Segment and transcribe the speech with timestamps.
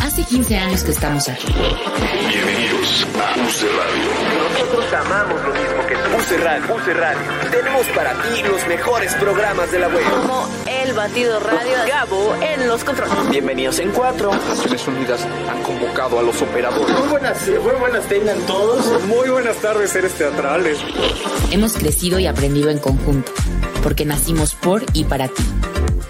[0.00, 1.52] Hace 15 años que estamos aquí.
[2.28, 4.10] Bienvenidos a UC Radio.
[4.52, 6.16] Nosotros amamos lo mismo que tú.
[6.16, 6.74] UC Radio.
[6.74, 7.50] UC Radio.
[7.50, 10.04] Tenemos para ti los mejores programas de la web.
[10.10, 13.30] Como El Batido Radio, Gabo en los controles.
[13.30, 14.32] Bienvenidos en cuatro.
[14.32, 16.98] Naciones Unidas han convocado a los operadores.
[16.98, 19.02] Muy buenas, muy buenas tengan todos.
[19.04, 20.78] Muy buenas tardes, seres teatrales.
[21.50, 23.32] Hemos crecido y aprendido en conjunto,
[23.82, 25.44] porque nacimos por y para ti.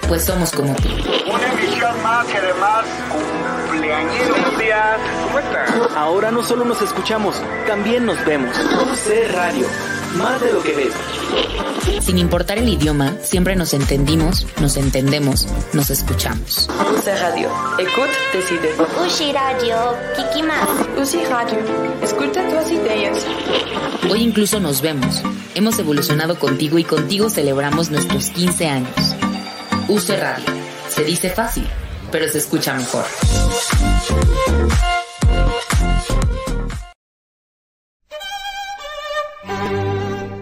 [0.09, 0.89] Pues somos como tú.
[1.81, 2.85] Emisión más y además
[3.69, 4.35] cumpleañero.
[4.35, 4.99] Buenos días.
[5.25, 5.97] ¿Cómo están?
[5.97, 8.55] Ahora no solo nos escuchamos, también nos vemos.
[8.59, 9.67] UC Radio.
[10.17, 12.05] Más de lo que ves.
[12.05, 16.69] Sin importar el idioma, siempre nos entendimos, nos entendemos, nos escuchamos.
[16.69, 17.49] UC Radio.
[17.79, 18.77] Écoute tes idées.
[19.07, 20.69] Ushi Radio, Kiki más.
[20.99, 21.59] UC Radio.
[22.03, 23.25] Escucha tus ideas.
[24.11, 25.23] Hoy incluso nos vemos.
[25.55, 29.17] Hemos evolucionado contigo y contigo celebramos nuestros 15 años.
[29.89, 30.70] UC Radio.
[31.01, 31.67] Se dice fácil,
[32.13, 33.07] pero se escucha mejor.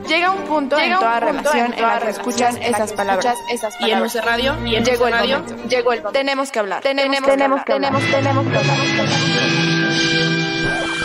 [0.08, 3.36] Llega un punto en toda relación en la que escuchas esas palabras.
[3.78, 5.68] Y en UC Radio, y en Llegó el Radio, momento.
[5.68, 6.18] llegó el momento.
[6.18, 6.82] Tenemos que hablar.
[6.82, 7.92] Tenemos, tenemos que hablar.
[7.92, 8.78] Tenemos, tenemos que hablar.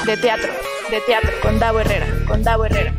[0.07, 0.51] De teatro,
[0.89, 2.95] de teatro, con Davo Herrera, con Davo Herrera.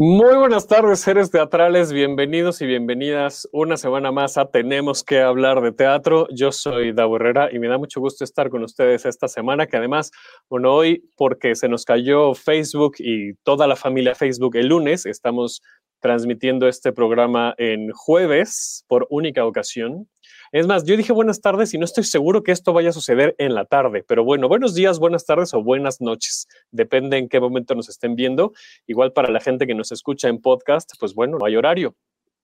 [0.00, 1.92] Muy buenas tardes, seres teatrales.
[1.92, 6.28] Bienvenidos y bienvenidas una semana más a Tenemos que hablar de teatro.
[6.30, 9.76] Yo soy Davo Herrera y me da mucho gusto estar con ustedes esta semana, que
[9.76, 10.12] además,
[10.48, 15.62] bueno, hoy porque se nos cayó Facebook y toda la familia Facebook el lunes, estamos
[15.98, 20.08] transmitiendo este programa en jueves por única ocasión.
[20.50, 23.34] Es más, yo dije buenas tardes y no estoy seguro que esto vaya a suceder
[23.38, 27.38] en la tarde, pero bueno, buenos días, buenas tardes o buenas noches, depende en qué
[27.38, 28.52] momento nos estén viendo.
[28.86, 31.94] Igual para la gente que nos escucha en podcast, pues bueno, no hay horario.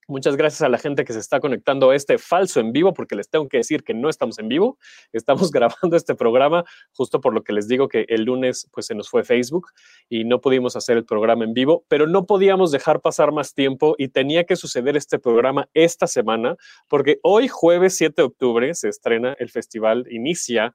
[0.06, 3.14] Muchas gracias a la gente que se está conectando a este falso en vivo, porque
[3.14, 4.78] les tengo que decir que no estamos en vivo,
[5.12, 8.94] estamos grabando este programa justo por lo que les digo que el lunes pues se
[8.94, 9.68] nos fue Facebook
[10.08, 13.94] y no pudimos hacer el programa en vivo, pero no podíamos dejar pasar más tiempo
[13.98, 16.56] y tenía que suceder este programa esta semana,
[16.88, 20.74] porque hoy jueves 7 de octubre se estrena el festival, inicia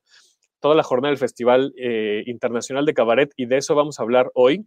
[0.60, 4.32] toda la jornada del Festival eh, Internacional de Cabaret y de eso vamos a hablar
[4.34, 4.66] hoy.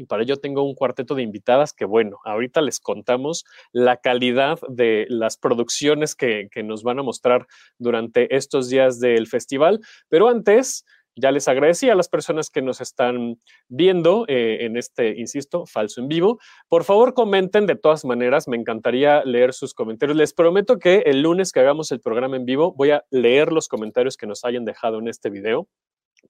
[0.00, 4.58] Y para ello tengo un cuarteto de invitadas que, bueno, ahorita les contamos la calidad
[4.68, 7.46] de las producciones que, que nos van a mostrar
[7.78, 9.80] durante estos días del festival.
[10.08, 15.18] Pero antes, ya les agradecí a las personas que nos están viendo eh, en este,
[15.18, 16.38] insisto, falso en vivo.
[16.68, 18.48] Por favor, comenten de todas maneras.
[18.48, 20.16] Me encantaría leer sus comentarios.
[20.16, 23.68] Les prometo que el lunes que hagamos el programa en vivo voy a leer los
[23.68, 25.68] comentarios que nos hayan dejado en este video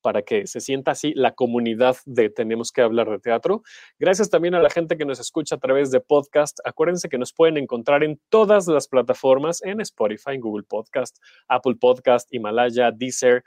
[0.01, 3.63] para que se sienta así la comunidad de Tenemos que hablar de teatro.
[3.99, 6.59] Gracias también a la gente que nos escucha a través de podcast.
[6.65, 11.19] Acuérdense que nos pueden encontrar en todas las plataformas, en Spotify, en Google Podcast,
[11.49, 13.43] Apple Podcast, Himalaya, Deezer,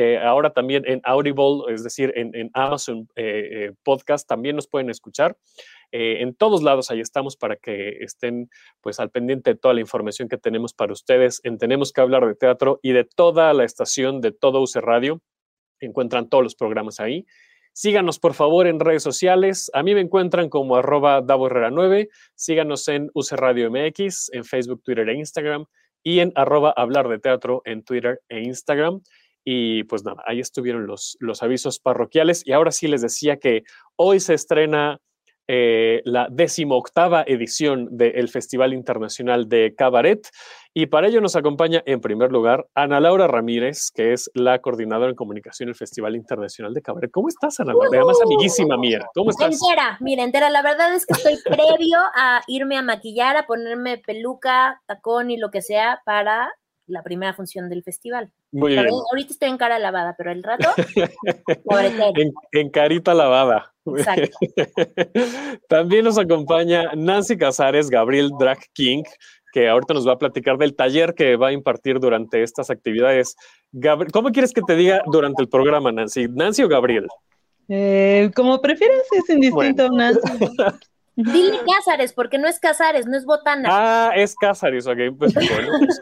[0.00, 4.90] eh, ahora también en Audible, es decir, en, Amazon eh, eh, Podcast también nos pueden
[4.90, 5.36] escuchar.
[5.90, 8.50] En todos lados ahí estamos para que estén
[8.82, 12.26] pues al pendiente de toda la información que tenemos para ustedes en Tenemos que hablar
[12.26, 15.22] de teatro y de toda la estación de todo UC Radio.
[15.80, 17.26] Encuentran todos los programas ahí.
[17.72, 19.70] Síganos por favor en redes sociales.
[19.72, 22.08] A mí me encuentran como arroba Davo Herrera 9.
[22.34, 25.64] Síganos en UC Radio MX, en Facebook, Twitter e Instagram
[26.02, 29.00] y en arroba hablar de teatro en Twitter e Instagram.
[29.44, 32.42] Y pues nada, ahí estuvieron los, los avisos parroquiales.
[32.44, 33.62] Y ahora sí les decía que
[33.96, 35.00] hoy se estrena
[35.48, 40.28] eh, la decimoctava edición del Festival Internacional de Cabaret.
[40.74, 45.08] Y para ello nos acompaña en primer lugar Ana Laura Ramírez, que es la coordinadora
[45.08, 47.10] en comunicación del Festival Internacional de Cabaret.
[47.10, 47.88] ¿Cómo estás, Ana Laura?
[47.92, 49.00] Además, amiguísima mía.
[49.14, 49.60] ¿Cómo estás?
[49.60, 50.50] Entera, mira, entera.
[50.50, 55.38] La verdad es que estoy previo a irme a maquillar, a ponerme peluca, tacón y
[55.38, 56.52] lo que sea para
[56.88, 58.30] la primera función del festival.
[58.52, 58.86] Muy bien.
[58.88, 60.68] ahorita estoy en cara lavada, pero el rato,
[62.16, 63.72] En, en carita lavada.
[63.86, 64.36] Exacto.
[65.68, 69.02] También nos acompaña Nancy Casares, Gabriel Drag King,
[69.52, 73.34] que ahorita nos va a platicar del taller que va a impartir durante estas actividades.
[73.72, 76.26] Gabri- ¿Cómo quieres que te diga durante el programa, Nancy?
[76.28, 77.06] ¿Nancy o Gabriel?
[77.68, 80.20] Eh, como prefieras, es indistinto, Nancy.
[81.20, 83.68] Dile Cázares, porque no es Cázares, no es botana.
[83.72, 84.98] Ah, es Casares, ok.
[85.18, 85.68] Pues bueno.
[85.80, 86.00] pues,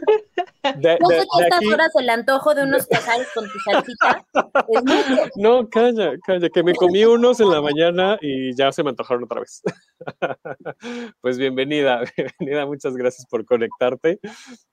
[0.76, 3.58] de- de- sé que a estas aquí- horas el antojo de unos Cázares con tu
[3.60, 4.24] salsita
[4.68, 4.82] es.
[5.36, 9.24] No, calla, calla, que me comí unos en la mañana y ya se me antojaron
[9.24, 9.62] otra vez.
[11.22, 14.20] Pues bienvenida, bienvenida, muchas gracias por conectarte.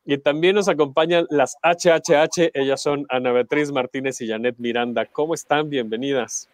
[0.06, 5.06] Y también nos acompañan las HHH, ellas son Ana Beatriz Martínez y Janet Miranda.
[5.06, 5.70] ¿Cómo están?
[5.70, 6.50] Bienvenidas.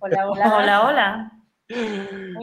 [0.00, 0.56] Hola, hola.
[0.56, 1.32] Hola, hola.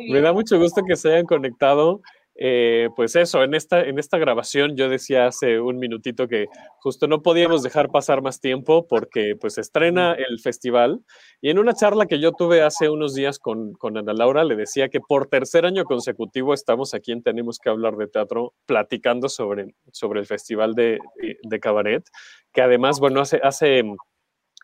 [0.10, 2.02] Me da mucho gusto que se hayan conectado.
[2.42, 6.46] Eh, pues eso, en esta, en esta grabación yo decía hace un minutito que
[6.80, 11.02] justo no podíamos dejar pasar más tiempo porque pues estrena el festival
[11.42, 14.56] y en una charla que yo tuve hace unos días con, con Ana Laura le
[14.56, 19.28] decía que por tercer año consecutivo estamos aquí en Tenemos que hablar de teatro platicando
[19.28, 21.00] sobre, sobre el festival de,
[21.44, 22.06] de cabaret,
[22.54, 23.84] que además, bueno, hace, hace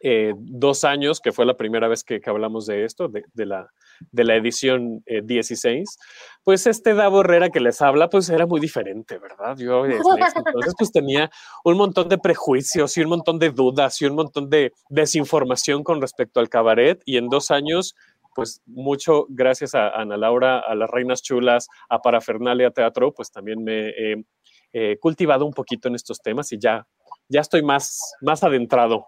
[0.01, 3.45] eh, dos años, que fue la primera vez que, que hablamos de esto, de, de,
[3.45, 3.69] la,
[4.11, 5.97] de la edición eh, 16,
[6.43, 9.57] pues este Davo Herrera que les habla, pues era muy diferente, ¿verdad?
[9.57, 11.29] Yo entonces pues tenía
[11.63, 16.01] un montón de prejuicios y un montón de dudas y un montón de desinformación con
[16.01, 17.95] respecto al cabaret y en dos años
[18.35, 23.63] pues mucho gracias a Ana Laura, a las Reinas Chulas, a Parafernalia Teatro, pues también
[23.63, 24.25] me he
[24.73, 26.85] eh, cultivado un poquito en estos temas y ya,
[27.29, 29.07] ya estoy más, más adentrado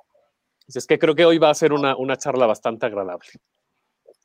[0.68, 3.28] es que creo que hoy va a ser una, una charla bastante agradable.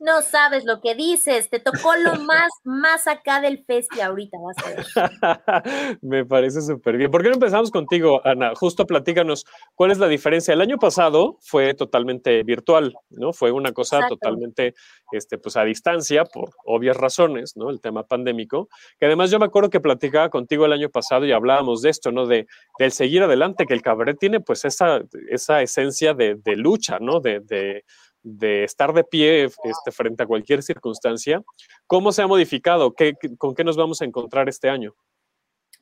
[0.03, 4.57] No sabes lo que dices, te tocó lo más, más acá del festi ahorita, vas
[4.57, 5.97] a ver.
[6.01, 7.09] Me parece súper bien.
[7.09, 8.53] ¿Por qué no empezamos contigo, Ana?
[8.53, 9.45] Justo platícanos,
[9.75, 10.53] ¿cuál es la diferencia?
[10.53, 13.31] El año pasado fue totalmente virtual, ¿no?
[13.31, 14.17] Fue una cosa Exacto.
[14.17, 14.73] totalmente,
[15.13, 17.69] este, pues a distancia, por obvias razones, ¿no?
[17.69, 18.67] El tema pandémico,
[18.99, 22.11] que además yo me acuerdo que platicaba contigo el año pasado y hablábamos de esto,
[22.11, 22.25] ¿no?
[22.25, 22.45] De,
[22.77, 27.21] del seguir adelante, que el cabaret tiene pues esa, esa esencia de, de lucha, ¿no?
[27.21, 27.85] De, de
[28.23, 31.43] de estar de pie este, frente a cualquier circunstancia.
[31.87, 32.93] ¿Cómo se ha modificado?
[32.93, 34.95] ¿Qué, ¿Con qué nos vamos a encontrar este año?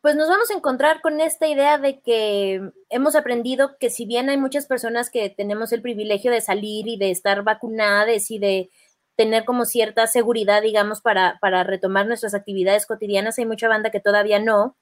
[0.02, 4.30] Pues nos vamos a encontrar con esta idea de que hemos aprendido que si bien
[4.30, 8.72] hay muchas personas que tenemos el privilegio de salir y de estar vacunadas y de
[9.16, 14.00] tener como cierta seguridad, digamos, para, para retomar nuestras actividades cotidianas, hay mucha banda que
[14.00, 14.76] todavía no.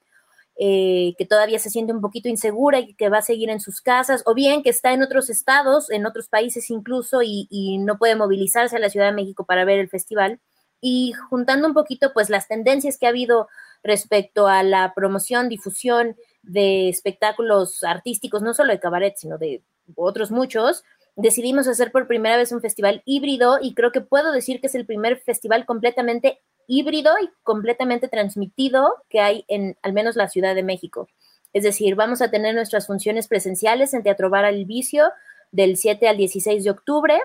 [0.62, 3.80] Eh, que todavía se siente un poquito insegura y que va a seguir en sus
[3.80, 7.96] casas, o bien que está en otros estados, en otros países incluso, y, y, no
[7.96, 10.38] puede movilizarse a la Ciudad de México para ver el festival.
[10.78, 13.48] Y juntando un poquito, pues, las tendencias que ha habido
[13.82, 19.62] respecto a la promoción, difusión de espectáculos artísticos, no solo de cabaret, sino de
[19.96, 20.84] otros muchos,
[21.16, 24.74] decidimos hacer por primera vez un festival híbrido y creo que puedo decir que es
[24.74, 30.54] el primer festival completamente híbrido y completamente transmitido que hay en al menos la Ciudad
[30.54, 31.08] de México.
[31.52, 35.10] Es decir, vamos a tener nuestras funciones presenciales en Teatro Bar al Vicio
[35.50, 37.20] del 7 al 16 de octubre.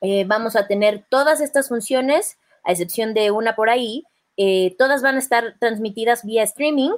[0.00, 4.04] Eh, vamos a tener todas estas funciones, a excepción de una por ahí.
[4.38, 6.92] Eh, todas van a estar transmitidas vía streaming,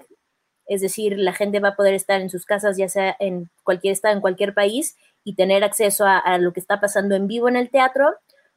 [0.67, 3.93] es decir, la gente va a poder estar en sus casas, ya sea en cualquier
[3.93, 7.49] estado, en cualquier país, y tener acceso a, a lo que está pasando en vivo
[7.49, 8.15] en el teatro.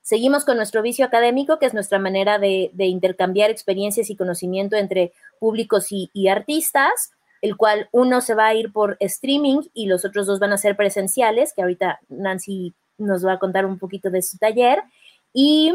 [0.07, 5.12] Seguimos con nuestro vicio académico, que es nuestra manera de, intercambiar experiencias y conocimiento entre
[5.38, 7.12] públicos y, y, artistas,
[7.42, 10.57] el cual uno se va a ir por streaming y los otros dos van a
[10.57, 14.81] ser presenciales, que ahorita Nancy nos va a contar un poquito de su taller.
[15.33, 15.74] Y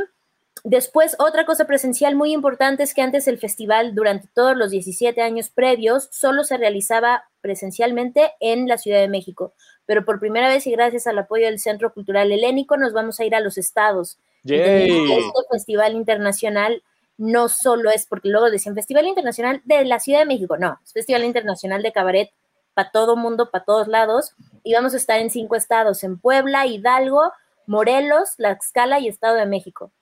[0.65, 5.21] después, otra cosa presencial muy importante es que antes el festival, durante todos los 17
[5.21, 9.53] años previos, solo se realizaba presencialmente en la Ciudad de México
[9.87, 13.25] pero por primera vez y gracias al apoyo del Centro Cultural Helénico nos vamos a
[13.25, 14.19] ir a los estados.
[14.45, 15.21] Este
[15.51, 16.83] festival internacional
[17.19, 20.93] no solo es, porque luego decían Festival Internacional de la Ciudad de México, no, es
[20.93, 22.31] Festival Internacional de Cabaret
[22.75, 24.35] para todo mundo, para todos lados,
[24.65, 27.33] y vamos a estar en cinco estados, en Puebla, Hidalgo,
[27.67, 29.93] Morelos, Tlaxcala y Estado de México.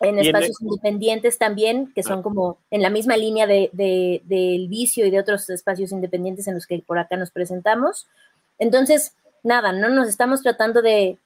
[0.00, 4.68] En espacios en independientes también, que son como en la misma línea de, de, del
[4.68, 8.06] vicio y de otros espacios independientes en los que por acá nos presentamos.
[8.58, 11.18] Entonces, nada, no nos estamos tratando de,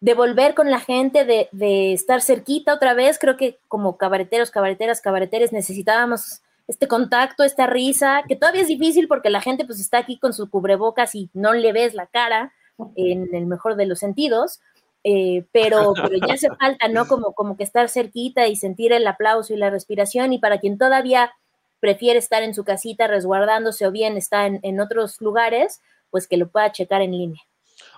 [0.00, 3.18] de volver con la gente, de, de, estar cerquita otra vez.
[3.18, 9.08] Creo que como cabareteros, cabareteras, cabareteres necesitábamos este contacto, esta risa, que todavía es difícil
[9.08, 12.52] porque la gente pues está aquí con su cubrebocas y no le ves la cara
[12.96, 14.60] en el mejor de los sentidos.
[15.04, 17.06] Eh, pero, pero ya hace falta, ¿no?
[17.06, 20.32] Como, como que estar cerquita y sentir el aplauso y la respiración.
[20.32, 21.32] Y para quien todavía
[21.80, 25.82] prefiere estar en su casita resguardándose o bien está en, en otros lugares,
[26.14, 27.42] pues que lo pueda checar en línea.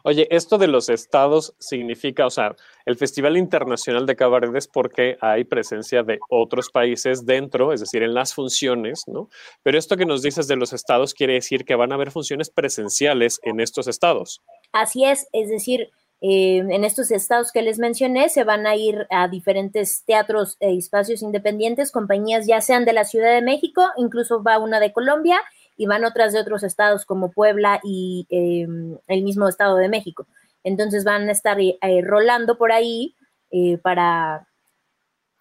[0.05, 2.57] Oye, esto de los estados significa, o sea,
[2.87, 8.03] el Festival Internacional de Cabaret es porque hay presencia de otros países dentro, es decir,
[8.03, 9.29] en las funciones, ¿no?
[9.63, 12.49] Pero esto que nos dices de los estados quiere decir que van a haber funciones
[12.49, 14.41] presenciales en estos estados.
[14.73, 15.91] Así es, es decir,
[16.23, 20.75] eh, en estos estados que les mencioné se van a ir a diferentes teatros e
[20.75, 25.39] espacios independientes, compañías ya sean de la Ciudad de México, incluso va una de Colombia
[25.77, 28.67] y van otras de otros estados como Puebla y eh,
[29.07, 30.27] el mismo Estado de México.
[30.65, 33.15] Entonces van a estar eh, rolando por ahí
[33.51, 34.49] eh, para,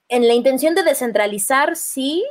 [0.09, 2.23] en la intención de descentralizar, sí,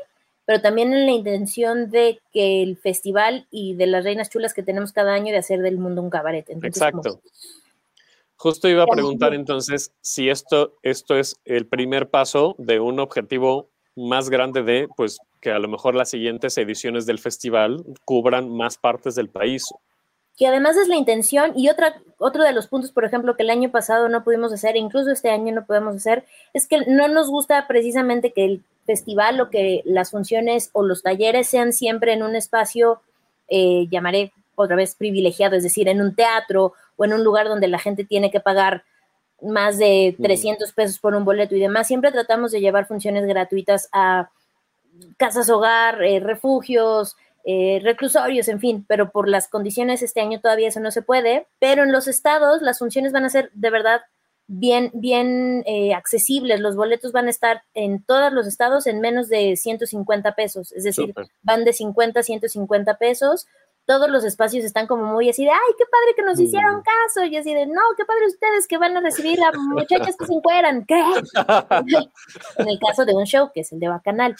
[0.44, 4.62] pero también en la intención de que el festival y de las reinas chulas que
[4.62, 6.49] tenemos cada año de hacer del mundo un cabaret.
[6.49, 7.11] Entonces, Exacto.
[7.11, 7.23] Como...
[8.37, 13.70] Justo iba a preguntar entonces si esto, esto es el primer paso de un objetivo
[13.96, 18.78] más grande de, pues, que a lo mejor las siguientes ediciones del festival cubran más
[18.78, 19.62] partes del país.
[20.38, 23.50] Que además es la intención y otra, otro de los puntos, por ejemplo, que el
[23.50, 26.24] año pasado no pudimos hacer, incluso este año no podemos hacer,
[26.54, 31.02] es que no nos gusta precisamente que el festival o que las funciones o los
[31.02, 33.02] talleres sean siempre en un espacio,
[33.48, 37.68] eh, llamaré otra vez privilegiado, es decir, en un teatro o en un lugar donde
[37.68, 38.84] la gente tiene que pagar
[39.42, 41.86] más de 300 pesos por un boleto y demás.
[41.86, 44.30] Siempre tratamos de llevar funciones gratuitas a
[45.16, 50.68] casas hogar, eh, refugios, eh, reclusorios, en fin, pero por las condiciones este año todavía
[50.68, 54.00] eso no se puede, pero en los estados las funciones van a ser de verdad
[54.46, 59.28] bien, bien eh, accesibles, los boletos van a estar en todos los estados en menos
[59.28, 63.46] de 150 pesos, es decir, van de 50 a 150 pesos,
[63.86, 67.26] todos los espacios están como muy así de, ay, qué padre que nos hicieron caso,
[67.26, 70.32] y así de, no, qué padre ustedes que van a recibir a muchachas que se
[70.32, 70.94] encueran, ¿qué?
[72.58, 74.34] en el caso de un show, que es el de Bacanal.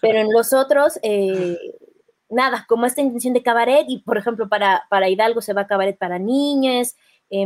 [0.00, 1.58] Pero en los otros, eh,
[2.28, 5.66] nada, como esta intención de cabaret, y por ejemplo, para, para Hidalgo se va a
[5.66, 6.96] cabaret para niñas,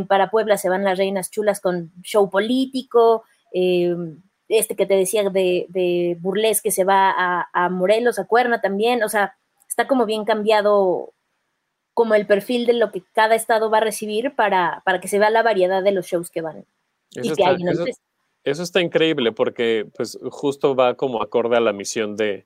[0.07, 3.23] para Puebla se van las reinas chulas con show político,
[3.53, 3.95] eh,
[4.47, 9.03] este que te decía de, de burlesque se va a, a Morelos, a Cuerna también,
[9.03, 9.35] o sea,
[9.67, 11.13] está como bien cambiado
[11.93, 15.19] como el perfil de lo que cada estado va a recibir para, para que se
[15.19, 16.65] vea la variedad de los shows que van.
[17.13, 17.85] Eso, está, eso,
[18.43, 22.45] está increíble porque pues justo va como acorde a la misión de,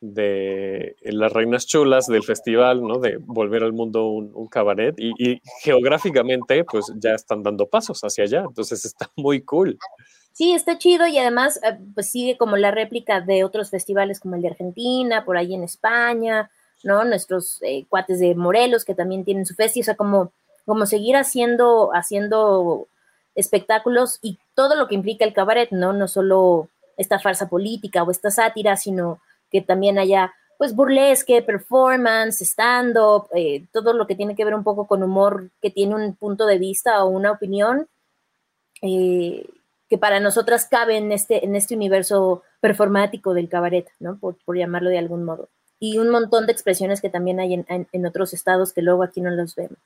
[0.00, 2.98] de las reinas chulas del festival, ¿no?
[2.98, 8.44] De volver al mundo un, cabaret y, geográficamente pues ya están dando pasos hacia allá,
[8.46, 9.78] entonces está muy cool.
[10.32, 14.36] Sí, está chido y además eh, pues sigue como la réplica de otros festivales como
[14.36, 16.50] el de Argentina, por ahí en España,
[16.82, 17.04] ¿no?
[17.04, 20.32] Nuestros eh, cuates de Morelos que también tienen su festival, o sea, como,
[20.64, 22.88] como seguir haciendo, haciendo
[23.34, 25.92] espectáculos y todo lo que implica el cabaret, ¿no?
[25.92, 32.42] No solo esta farsa política o esta sátira, sino que también haya pues burlesque, performance,
[32.42, 36.14] stand-up, eh, todo lo que tiene que ver un poco con humor que tiene un
[36.14, 37.88] punto de vista o una opinión
[38.82, 39.46] eh,
[39.88, 44.18] que para nosotras cabe en este, en este universo performático del cabaret, ¿no?
[44.18, 45.48] por llamarlo de algún modo
[45.80, 49.30] y un montón de expresiones que también hay en, otros estados que luego aquí no
[49.30, 49.78] los vemos.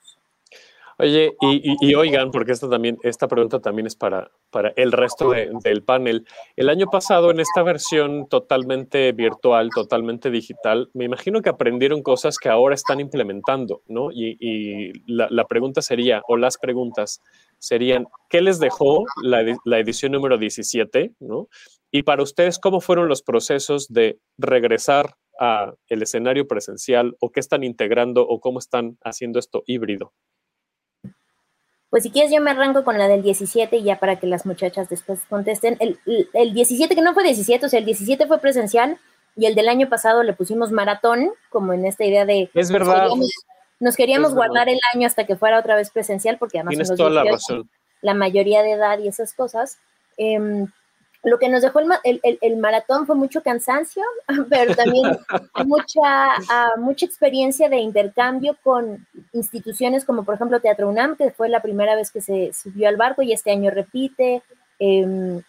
[0.99, 5.83] Oye, y, oigan, porque esta, también, esta pregunta también es para, para el resto del
[5.83, 6.27] panel.
[6.57, 12.39] El año pasado, en esta versión totalmente virtual, totalmente digital, me imagino que aprendieron cosas
[12.39, 14.11] que ahora están implementando, ¿no?
[14.13, 17.21] Y, la, la, pregunta sería, o las preguntas
[17.59, 21.49] serían, ¿qué les dejó la, la edición número 17, ¿no?
[21.91, 27.41] Y para ustedes, ¿cómo fueron los procesos de regresar a el escenario presencial o qué
[27.41, 30.13] están integrando o cómo están haciendo esto híbrido?
[31.95, 34.47] Pues si quieres yo me arranco con la del 17 y ya para que las
[34.47, 35.77] muchachas después contesten.
[35.79, 36.01] El,
[36.33, 38.99] el 17 que no fue 17, o sea, el 17 fue presencial
[39.37, 42.51] y el del año pasado le pusimos maratón, como en esta idea de...
[42.53, 43.11] Es verdad.
[43.79, 46.73] Nos queríamos, guardar el año hasta que fuera otra vez presencial porque además...
[46.73, 47.71] Tienes toda la razón.
[48.03, 49.79] La mayoría de edad y esas cosas.
[50.19, 50.67] Eh,
[51.25, 54.03] lo que nos dejó el, maratón fue mucho cansancio,
[54.51, 55.19] pero también
[55.65, 56.35] mucha,
[56.77, 61.97] mucha experiencia de intercambio con instituciones como por ejemplo Teatro UNAM, que fue la primera
[61.97, 64.43] vez que se subió al barco y este año repite.
[64.79, 65.43] Em,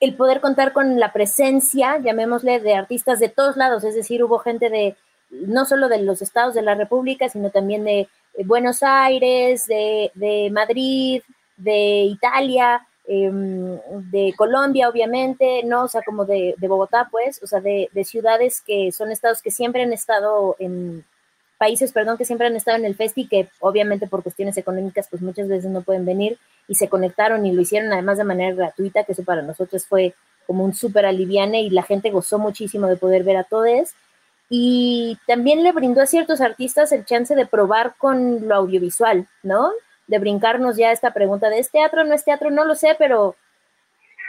[0.00, 4.38] el poder contar con la presencia, llamémosle, de artistas de todos lados, es decir, hubo
[4.38, 4.96] gente de
[5.30, 8.08] no solo de los estados de la República, sino también de
[8.44, 11.22] Buenos Aires, de, de Madrid,
[11.56, 13.80] de Italia, Em,
[14.10, 15.84] de Colombia, obviamente, ¿no?
[15.84, 19.82] O sea, como de, Bogotá, pues, o sea, de, ciudades que son estados que siempre
[19.82, 21.04] han estado en,
[21.58, 25.22] países, perdón, que siempre han estado en el festi, que obviamente por cuestiones económicas, pues
[25.22, 29.04] muchas veces no pueden venir y se conectaron y lo hicieron además de manera gratuita,
[29.04, 30.14] que eso para nosotros fue
[30.46, 33.94] como un súper aliviane y la gente gozó muchísimo de poder ver a todos.
[34.48, 39.70] Y también le brindó a ciertos artistas el chance de probar con lo audiovisual, ¿no?
[40.06, 42.50] De brincarnos ya esta pregunta de ¿es teatro no es teatro?
[42.50, 43.36] No lo sé, pero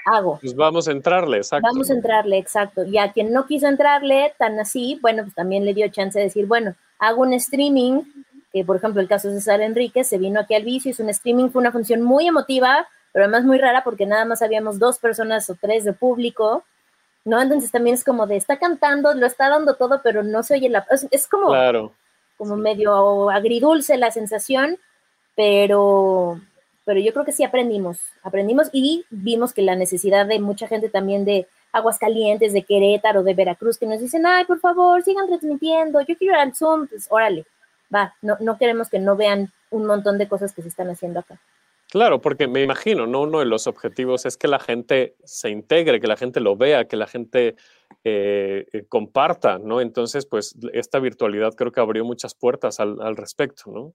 [0.06, 0.40] hago.
[0.40, 1.68] Pues vamos a entrarle, exacto.
[1.68, 2.84] Vamos a entrarle, exacto.
[2.84, 6.26] Y a quien no quiso entrarle tan así, bueno, pues también le dio chance de
[6.26, 8.02] decir, bueno, hago un streaming,
[8.52, 11.10] que por ejemplo el caso de César Enrique se vino aquí al vicio, hizo un
[11.10, 15.00] streaming, fue una función muy emotiva, pero además muy rara porque nada más habíamos dos
[15.00, 16.64] personas o tres de público,
[17.26, 17.42] ¿no?
[17.42, 20.70] Entonces también es como de, está cantando, lo está dando todo, pero no se oye
[20.70, 20.86] la...
[20.90, 21.94] Es, es como, claro.
[22.38, 24.78] como medio agridulce la sensación,
[25.36, 26.40] pero,
[26.86, 30.90] pero yo creo que sí aprendimos, aprendimos y vimos que la necesidad de mucha gente
[30.90, 36.02] también de Aguascalientes, de Querétaro, de Veracruz, que nos dicen, ay, por favor, sigan transmitiendo,
[36.02, 37.46] yo quiero ir al Zoom, pues órale,
[37.94, 41.20] va, no, no queremos que no vean un montón de cosas que se están haciendo
[41.20, 41.40] acá.
[41.90, 43.22] Claro, porque me imagino, ¿no?
[43.22, 46.86] Uno de los objetivos es que la gente se integre, que la gente lo vea,
[46.86, 47.56] que la gente
[48.04, 49.80] eh, eh, comparta, ¿no?
[49.80, 53.94] Entonces, pues esta virtualidad creo que abrió muchas puertas al, al respecto, ¿no?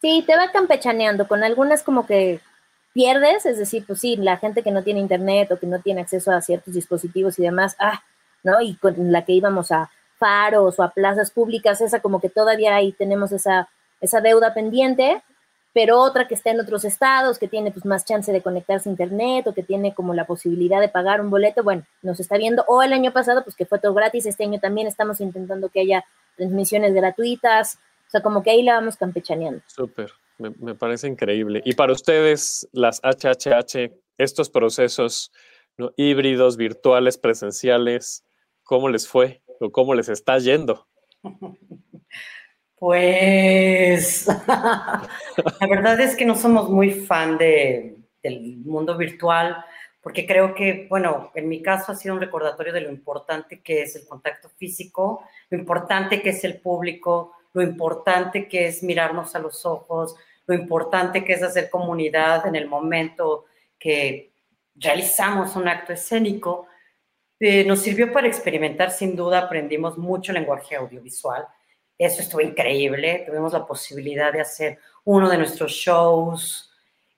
[0.00, 2.40] Sí, te va campechaneando, con algunas como que
[2.94, 6.00] pierdes, es decir, pues sí, la gente que no tiene internet o que no tiene
[6.00, 8.02] acceso a ciertos dispositivos y demás, ah,
[8.42, 8.60] ¿no?
[8.62, 12.74] Y con la que íbamos a faros o a plazas públicas, esa como que todavía
[12.74, 13.68] ahí tenemos esa,
[14.00, 15.22] esa deuda pendiente,
[15.72, 18.92] pero otra que está en otros estados, que tiene pues más chance de conectarse a
[18.92, 22.64] internet o que tiene como la posibilidad de pagar un boleto, bueno, nos está viendo,
[22.68, 25.80] o el año pasado pues que fue todo gratis, este año también estamos intentando que
[25.80, 26.04] haya
[26.36, 27.78] transmisiones gratuitas,
[28.10, 29.62] o sea, como que ahí la vamos campechaneando.
[29.68, 31.62] Súper, me, parece increíble.
[31.64, 35.30] Y para ustedes, las HHH, estos procesos
[35.78, 35.92] ¿no?
[35.96, 38.24] híbridos, virtuales, presenciales,
[38.64, 40.88] ¿cómo les fue o cómo les está yendo?
[42.80, 49.62] Pues la verdad es que no somos muy fan de, del mundo virtual,
[50.00, 53.82] porque creo que, bueno, en mi caso ha sido un recordatorio de lo importante que
[53.82, 59.34] es el contacto físico, lo importante que es el público, lo importante que es mirarnos
[59.34, 60.16] a los ojos,
[60.46, 63.46] lo importante que es hacer comunidad en el momento
[63.78, 64.32] que
[64.74, 66.66] realizamos un acto escénico.
[67.38, 71.46] Eh, nos sirvió para experimentar, sin duda, aprendimos mucho lenguaje audiovisual
[72.00, 73.24] eso estuvo increíble.
[73.26, 76.69] Tuvimos la posibilidad de hacer uno de nuestros shows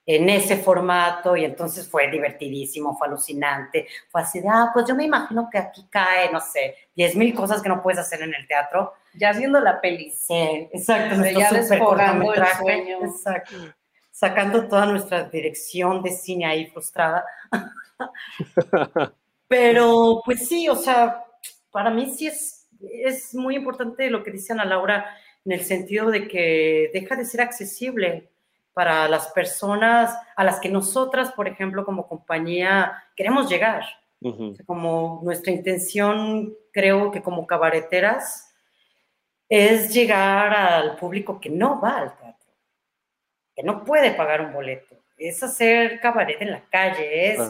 [0.04, 3.86] en ese formato y entonces fue divertidísimo, fue alucinante.
[4.10, 7.34] Fue así de, ah, pues yo me imagino que aquí cae, no sé, 10 mil
[7.34, 8.94] cosas que no puedes hacer en el teatro.
[9.14, 10.10] Ya haciendo la peli.
[10.10, 11.22] Sí, exacto.
[11.24, 12.92] ya super cortometraje.
[13.02, 13.54] Exacto.
[14.10, 17.24] Sacando toda nuestra dirección de cine ahí frustrada.
[19.48, 21.24] Pero pues sí, o sea,
[21.70, 25.06] para mí sí es es muy importante lo que dice Ana Laura
[25.44, 28.31] en el sentido de que deja de ser accesible
[28.72, 33.84] para las personas a las que nosotras, por ejemplo, como compañía, queremos llegar.
[34.66, 38.54] como nuestra intención, creo que como cabareteras,
[39.48, 42.52] es llegar al público que no va al teatro,
[43.54, 44.96] que no puede pagar un boleto.
[45.18, 47.40] Es hacer cabaret en la calle, es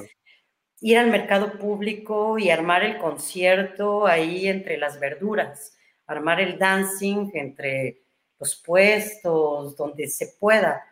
[0.81, 7.31] ir al mercado público y armar el concierto ahí entre las verduras, armar el dancing
[7.35, 8.03] entre
[8.41, 10.85] los puestos, donde se pueda.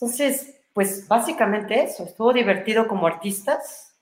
[0.00, 3.98] Entonces, pues básicamente eso, estuvo divertido como artistas,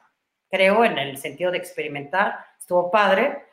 [0.51, 3.47] creo, en el sentido de experimentar, estuvo padre,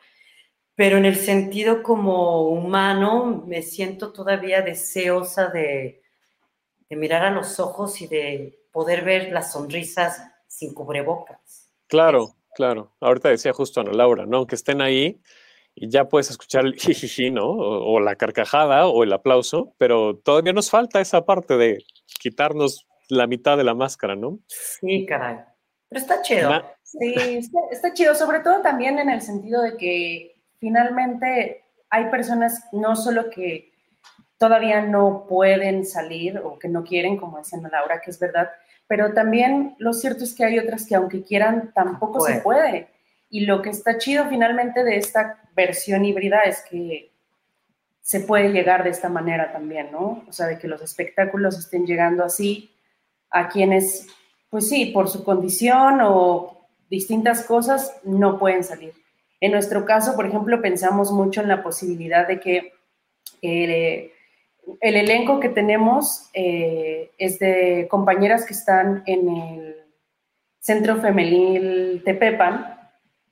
[0.74, 6.02] pero en el sentido como humano me siento todavía deseosa de,
[6.90, 11.72] mirar a los ojos y de poder ver las sonrisas sin cubrebocas.
[11.88, 12.92] Claro, claro.
[13.00, 14.36] Ahorita decía justo Ana Laura, ¿no?
[14.36, 15.20] Aunque estén ahí
[15.74, 17.46] y ya puedes escuchar el jijiji, ¿no?
[17.48, 21.84] O, la carcajada o el aplauso, pero todavía nos falta esa parte de
[22.24, 24.38] quitarnos la mitad de la máscara, ¿no?
[24.46, 25.40] Sí, caray.
[25.90, 26.50] Pero está chido.
[26.82, 27.14] sí,
[27.70, 33.28] está, chido, sobre todo también en el sentido de que finalmente hay personas no solo
[33.28, 33.74] que
[34.38, 38.50] todavía no pueden salir o que no quieren, como decía Laura, que es verdad,
[38.86, 42.88] pero también lo cierto es que hay otras que aunque quieran tampoco se puede.
[43.28, 47.13] Y lo que está chido finalmente de esta versión híbrida es que
[48.04, 50.24] se puede llegar de esta manera también, ¿no?
[50.28, 52.70] O sea, de que los espectáculos estén llegando así
[53.30, 54.06] a quienes,
[54.50, 58.92] pues sí, por su condición o distintas cosas, no pueden salir.
[59.40, 62.74] En nuestro caso, por ejemplo, pensamos mucho en la posibilidad de que
[63.40, 64.12] eh,
[64.82, 69.76] el elenco que tenemos eh, es de compañeras que están en el
[70.60, 72.78] Centro Femenil Tepepan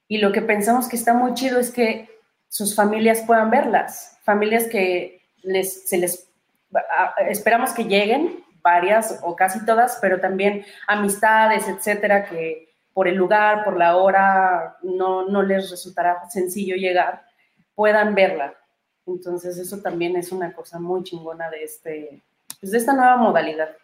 [0.09, 2.09] y lo que pensamos que está muy chido es que
[2.53, 6.29] sus familias puedan verlas, familias que les, se les
[7.31, 13.65] esperamos que lleguen, varias o casi todas, pero también amistades, etcétera, que por el lugar,
[13.65, 17.23] por la hora, no, no les resultará sencillo llegar,
[17.75, 18.55] puedan verla.
[19.07, 22.23] Entonces eso también es una cosa muy chingona de, este,
[22.61, 23.75] pues, de esta nueva modalidad.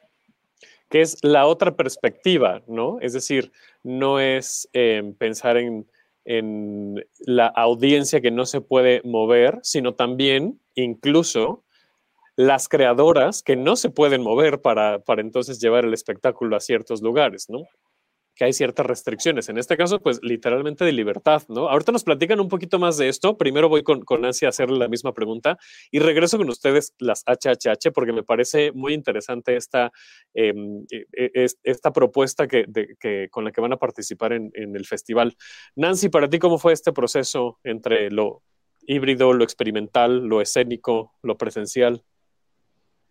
[0.91, 2.99] Que es la otra perspectiva, ¿no?
[3.01, 3.51] Es decir,
[3.83, 5.87] no es em, pensar en,
[6.29, 11.65] en la audiencia que no se puede mover, sino también incluso
[12.37, 17.01] las creadoras que no se pueden mover para, para entonces llevar el espectáculo a ciertos
[17.01, 17.61] lugares, ¿no?
[18.39, 19.49] Que hay ciertas restricciones.
[19.49, 21.69] En este caso, pues literalmente de libertad, ¿no?
[21.69, 23.37] Ahorita nos platican un poquito más de esto.
[23.37, 25.59] Primero voy con, con Nancy a hacerle la misma pregunta
[25.91, 29.91] y regreso con ustedes las HHH porque me parece muy interesante esta,
[30.35, 32.65] em, e, e, esta propuesta que,
[33.33, 35.37] con la que van a participar en, en el festival.
[35.75, 38.45] Nancy, para ti, ¿cómo fue este proceso entre lo
[38.83, 42.05] híbrido, lo experimental, lo escénico, lo presencial?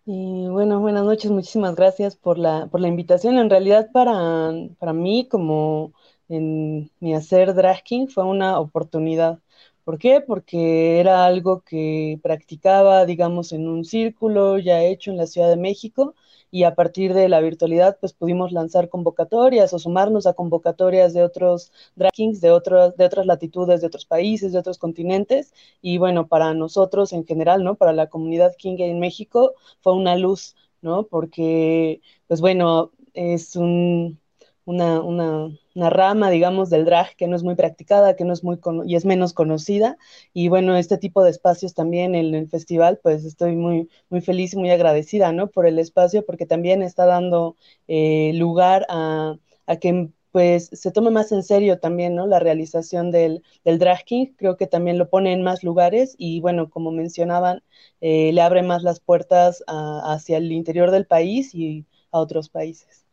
[0.09, 3.37] Y bueno, buenas noches, muchísimas gracias por la, por la invitación.
[3.37, 5.91] En realidad para, para mí, como
[6.29, 9.39] en mi hacer drag king, fue una oportunidad.
[9.83, 10.21] ¿Por qué?
[10.21, 15.57] Porque era algo que practicaba, digamos, en un círculo ya hecho en la Ciudad de
[15.57, 16.15] México
[16.51, 21.23] y a partir de la virtualidad pues pudimos lanzar convocatorias o sumarnos a convocatorias de
[21.23, 25.97] otros drag kings de, otras de otras latitudes, de otros países, de otros continentes y
[25.97, 27.75] bueno, para nosotros en general, ¿no?
[27.75, 31.03] Para la comunidad king en México fue una luz, ¿no?
[31.07, 34.19] Porque pues bueno, es un
[34.67, 38.59] una, una, rama, digamos, del drag que no es muy practicada, que no es muy
[38.85, 39.97] y es menos conocida.
[40.33, 44.53] Y bueno, este tipo de espacios también en el festival, pues estoy muy, muy feliz
[44.53, 45.47] y muy agradecida, ¿no?
[45.47, 47.55] Por el espacio, porque también está dando
[47.87, 52.27] eh, lugar a, a, que pues se tome más en serio también, ¿no?
[52.27, 56.41] La realización del, del drag king, creo que también lo pone en más lugares y
[56.41, 57.63] bueno, como mencionaban,
[58.01, 63.06] eh, le abre más las puertas hacia el interior del país y a otros países.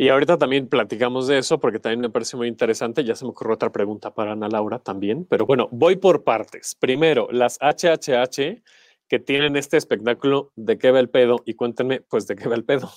[0.00, 3.04] Y ahorita también platicamos de eso porque también me parece muy interesante.
[3.04, 6.74] Ya se me ocurrió otra pregunta para Ana Laura también, pero bueno, voy por partes.
[6.74, 8.62] Primero, las HHH
[9.08, 11.42] que tienen este espectáculo, ¿de qué va el pedo?
[11.44, 12.90] Y cuéntenme, pues, ¿de qué va el pedo?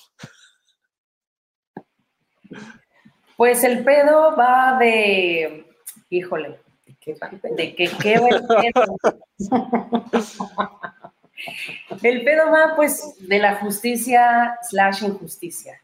[3.36, 5.66] Pues el pedo va de,
[6.10, 7.56] híjole, ¿de qué va el pedo?
[7.56, 8.96] ¿De qué, qué va el pedo?
[12.02, 15.83] el pedo va pues de la justicia slash injusticia.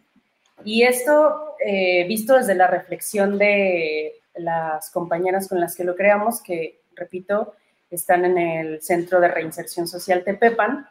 [0.63, 6.41] Y esto, eh, visto desde la reflexión de las compañeras con las que lo creamos,
[6.41, 7.54] que, repito,
[7.89, 10.88] están en el Centro de Reinserción Social Tepepan,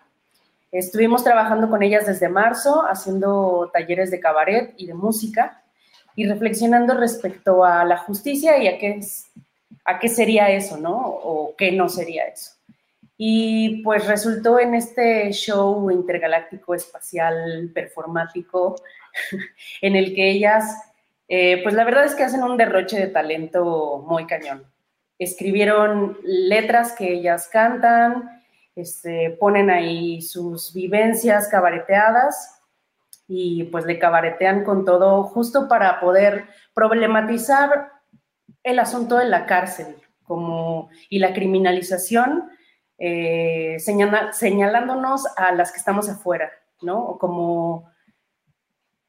[0.72, 5.62] estuvimos trabajando con ellas desde marzo, haciendo talleres de cabaret y de música,
[6.16, 9.00] y reflexionando respecto a la justicia y a qué,
[9.84, 10.96] a qué sería eso, ¿no?
[10.98, 12.52] O qué no sería eso.
[13.16, 18.76] Y pues resultó en este show intergaláctico espacial performático
[19.82, 20.92] en el que ellas,
[21.28, 24.64] eh, pues la verdad es que hacen un derroche de talento muy cañón.
[25.18, 28.42] Escribieron letras que ellas cantan,
[28.76, 32.62] este, ponen ahí sus vivencias cabareteadas
[33.26, 37.90] y pues le cabaretean con todo justo para poder problematizar
[38.62, 39.96] el asunto de la cárcel
[40.28, 42.50] como, y la criminalización,
[42.98, 46.50] eh, señalándonos a las que estamos afuera,
[46.82, 47.18] ¿no?
[47.18, 47.90] Como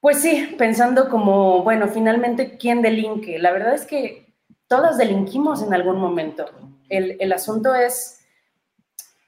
[0.02, 3.38] pues sí, pensando como, bueno, finalmente, ¿quién delinque?
[3.38, 4.34] La verdad es que
[4.68, 6.46] todas delinquimos en algún momento.
[6.88, 8.26] El, asunto es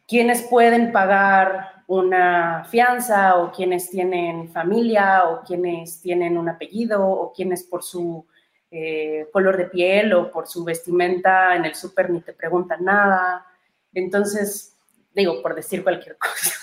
[0.07, 7.33] quiénes pueden pagar una fianza o quienes tienen familia o quienes tienen un apellido o
[7.33, 8.25] quienes por su
[8.71, 13.45] eh, color de piel o por su vestimenta en el súper ni te preguntan nada.
[13.93, 14.77] Entonces,
[15.13, 16.55] digo, por decir cualquier cosa.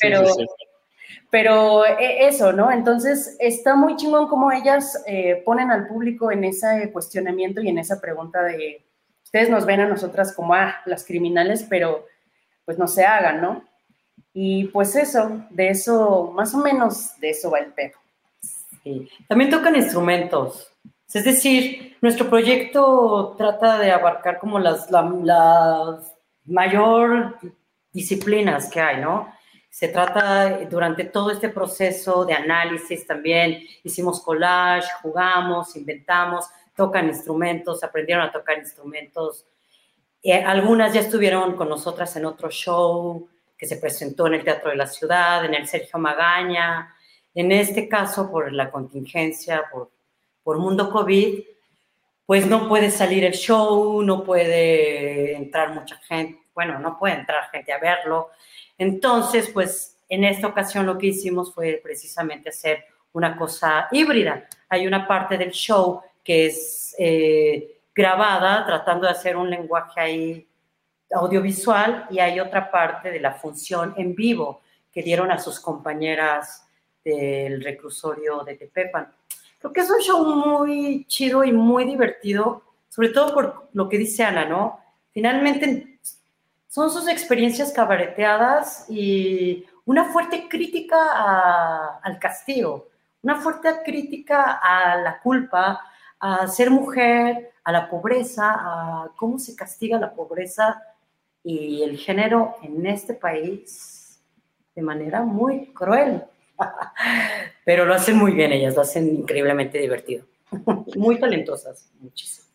[0.00, 0.24] Pero
[1.30, 2.70] pero eh, eso, ¿no?
[2.70, 7.78] Entonces está muy chingón como ellas eh, ponen al público en ese cuestionamiento y en
[7.78, 8.84] esa pregunta de,
[9.24, 12.06] ustedes nos ven a nosotras como, ah, las criminales, pero
[12.64, 13.64] pues no se hagan, ¿no?
[14.32, 17.98] Y pues eso, de eso, más o menos de eso va el pedo.
[18.82, 19.08] Sí.
[19.26, 20.72] También tocan instrumentos.
[21.12, 26.14] Es decir, nuestro proyecto trata de abarcar como las, las
[26.44, 27.38] mayor
[27.92, 29.32] disciplinas que hay, ¿no?
[29.78, 37.84] Se trata durante todo este proceso de análisis también, hicimos collage, jugamos, inventamos, tocan instrumentos,
[37.84, 39.46] aprendieron a tocar instrumentos.
[40.20, 44.70] Eh, algunas ya estuvieron con nosotras en otro show que se presentó en el Teatro
[44.70, 46.92] de la Ciudad, en el Sergio Magaña.
[47.32, 49.92] En este caso, por la contingencia, por,
[50.42, 51.38] por Mundo COVID,
[52.26, 57.48] pues no puede salir el show, no puede entrar mucha gente, bueno, no puede entrar
[57.52, 58.30] gente a verlo.
[58.78, 64.48] Entonces, pues en esta ocasión lo que hicimos fue precisamente hacer una cosa híbrida.
[64.68, 70.46] Hay una parte del show que es eh, grabada, tratando de hacer un lenguaje ahí
[71.10, 74.60] audiovisual, y hay otra parte de la función en vivo
[74.92, 76.66] que dieron a sus compañeras
[77.04, 79.10] del reclusorio de Tepepan.
[79.58, 83.98] Creo que es un show muy chido y muy divertido, sobre todo por lo que
[83.98, 84.80] dice Ana, ¿no?
[85.12, 85.98] Finalmente
[86.68, 92.88] son sus experiencias cabareteadas y una fuerte crítica al castigo,
[93.22, 95.80] una fuerte crítica a la culpa,
[96.20, 100.82] a ser mujer, a la pobreza, a cómo se castiga la pobreza
[101.42, 104.20] y el género en este país
[104.74, 106.22] de manera muy cruel.
[107.64, 110.24] Pero lo hacen muy bien ellas, lo hacen increíblemente divertido.
[110.96, 112.48] Muy talentosas, muchísimo.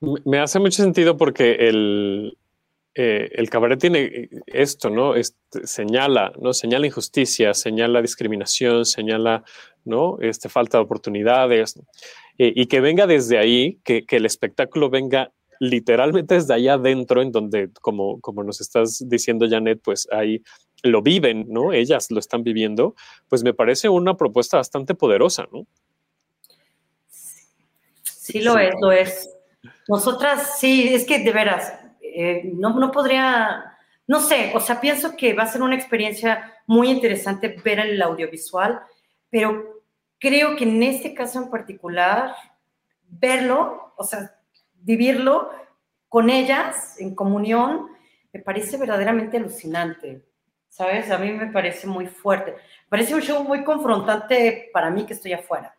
[0.00, 2.38] Me hace mucho sentido porque el,
[2.98, 5.12] eh, el cabaret tiene eh, esto, ¿no?
[5.64, 6.54] señala, ¿no?
[6.54, 9.44] Señala injusticia, señala discriminación, señala,
[9.84, 10.16] ¿no?
[10.22, 11.74] Este, falta de oportunidades.
[12.38, 15.30] Eh, y que venga desde ahí, que, que, el espectáculo venga
[15.60, 20.42] literalmente desde allá adentro, en donde, como, como nos estás diciendo, Janet, pues ahí
[20.82, 21.74] lo viven, ¿no?
[21.74, 22.94] Ellas lo están viviendo,
[23.28, 25.66] pues me parece una propuesta bastante poderosa, ¿no?
[28.02, 29.30] Sí, lo es, lo es.
[29.86, 31.72] Nosotras, sí, es que de veras,
[32.18, 33.76] eh, no, no podría,
[34.06, 38.00] no sé, o sea, pienso que va a ser una experiencia muy interesante ver el
[38.00, 38.80] audiovisual,
[39.28, 39.82] pero
[40.18, 42.34] creo que en este caso en particular,
[43.06, 44.34] verlo, o sea,
[44.76, 45.50] vivirlo
[46.08, 47.88] con ellas en comunión,
[48.32, 50.24] me parece verdaderamente alucinante.
[50.68, 51.10] ¿Sabes?
[51.10, 52.54] A mí me parece muy fuerte.
[52.88, 55.74] parece un show muy confrontante para mí que estoy afuera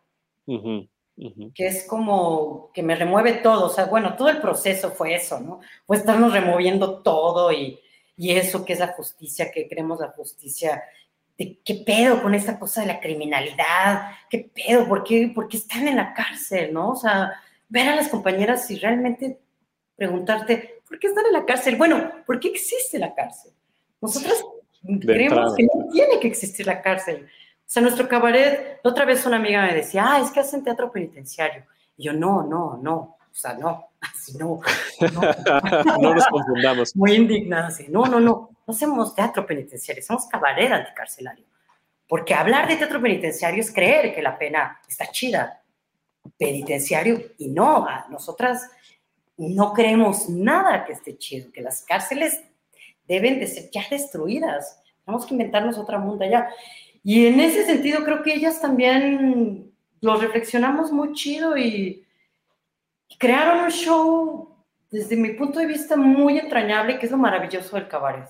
[1.54, 5.40] que es como que me remueve todo, o sea, bueno, todo el proceso fue eso,
[5.40, 5.60] ¿no?
[5.86, 7.80] Fue estarnos removiendo todo y,
[8.16, 10.82] y eso que es la justicia, que creemos la justicia,
[11.36, 15.56] de qué pedo con esta cosa de la criminalidad, qué pedo, ¿por qué, por qué
[15.56, 16.90] están en la cárcel, ¿no?
[16.90, 17.32] O sea,
[17.68, 19.40] ver a las compañeras y realmente
[19.96, 21.76] preguntarte, ¿por qué están en la cárcel?
[21.76, 23.52] Bueno, ¿por qué existe la cárcel?
[24.00, 24.44] Nosotros
[25.00, 27.28] creemos que no tiene que existir la cárcel.
[27.68, 30.90] O sea, nuestro cabaret, otra vez una amiga me decía, ah, es que hacen teatro
[30.90, 31.66] penitenciario.
[31.98, 34.60] Y yo, no, no, no, o sea, no, así no.
[35.12, 36.96] No, nos confundamos.
[36.96, 41.44] Muy indignada, así, no, no, no, no hacemos teatro penitenciario, somos cabaret anticarcelario.
[42.08, 45.62] Porque hablar de teatro penitenciario es creer que la pena está chida.
[46.38, 48.70] Penitenciario, y no, nosotras
[49.36, 52.42] no creemos nada que esté chido, que las cárceles
[53.06, 54.80] deben de ser ya destruidas.
[55.04, 56.48] Tenemos que inventarnos otra mundo allá.
[57.02, 62.04] Y en ese sentido creo que ellas también lo reflexionamos muy chido y,
[63.18, 64.54] crearon un show
[64.90, 68.28] desde mi punto de vista muy entrañable, que es lo maravilloso del cabaret,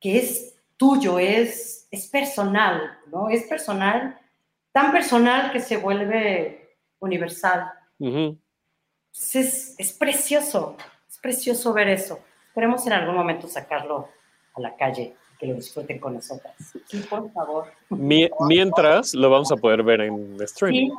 [0.00, 3.28] que es tuyo, es, es personal, ¿no?
[3.28, 4.18] Es personal,
[4.72, 7.70] tan personal que se vuelve universal.
[8.00, 10.76] es, es, precioso,
[11.08, 12.18] es precioso ver eso.
[12.48, 14.08] Esperemos en algún momento sacarlo
[14.54, 16.54] a la calle que lo disfruten con nosotras.
[16.86, 17.66] Sí, por favor.
[17.90, 20.90] mientras lo vamos a poder ver en streaming.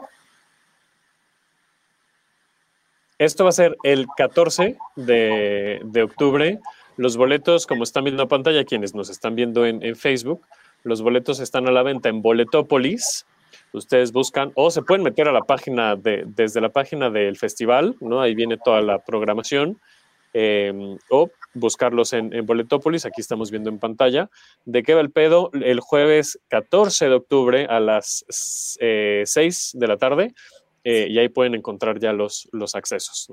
[3.18, 6.60] Esto va a ser el 14 de, de, octubre.
[6.98, 10.42] Los boletos, como están viendo en pantalla, quienes nos están viendo en, en, Facebook,
[10.84, 13.26] los boletos están a la venta en Boletopolis.
[13.74, 17.96] Ustedes buscan o se pueden meter a la página de, desde la página del festival,
[18.00, 18.22] ¿no?
[18.22, 19.80] Ahí viene toda la programación.
[20.34, 24.30] Eh, o buscarlos en, en, Boletópolis, aquí estamos viendo en pantalla.
[24.66, 25.50] ¿De qué va el pedo?
[25.54, 29.24] El jueves 14 de octubre a las 6 eh,
[29.74, 30.34] de la tarde.
[30.84, 33.28] Eh, y ahí pueden encontrar ya los, los accesos.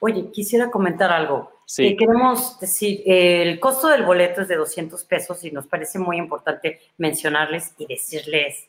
[0.00, 1.52] Oye, quisiera comentar algo.
[1.64, 1.96] Sí.
[1.96, 6.80] queremos decir, el costo del boleto es de 200 pesos y nos parece muy importante
[6.98, 8.68] mencionarles y decirles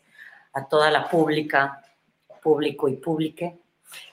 [0.54, 1.84] a toda la pública,
[2.42, 3.58] público y públique,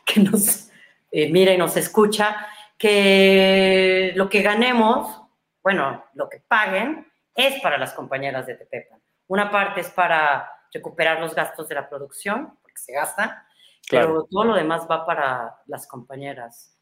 [0.06, 0.68] que nos
[1.12, 2.46] mira y nos escucha,
[2.84, 5.22] que lo que ganemos,
[5.62, 9.00] bueno, lo que paguen, es para las compañeras de Tepepan.
[9.26, 13.30] Una parte es para recuperar los gastos de la producción, porque se gastan,
[13.88, 16.76] pero todo lo demás va para las compañeras.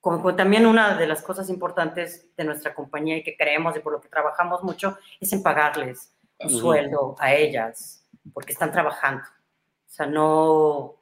[0.00, 3.92] Como, también una de las cosas importantes de nuestra compañía y que creemos y por
[3.92, 8.04] lo que trabajamos mucho es en pagarles un sueldo a ellas,
[8.34, 9.22] porque están trabajando.
[9.22, 10.96] O sea, no...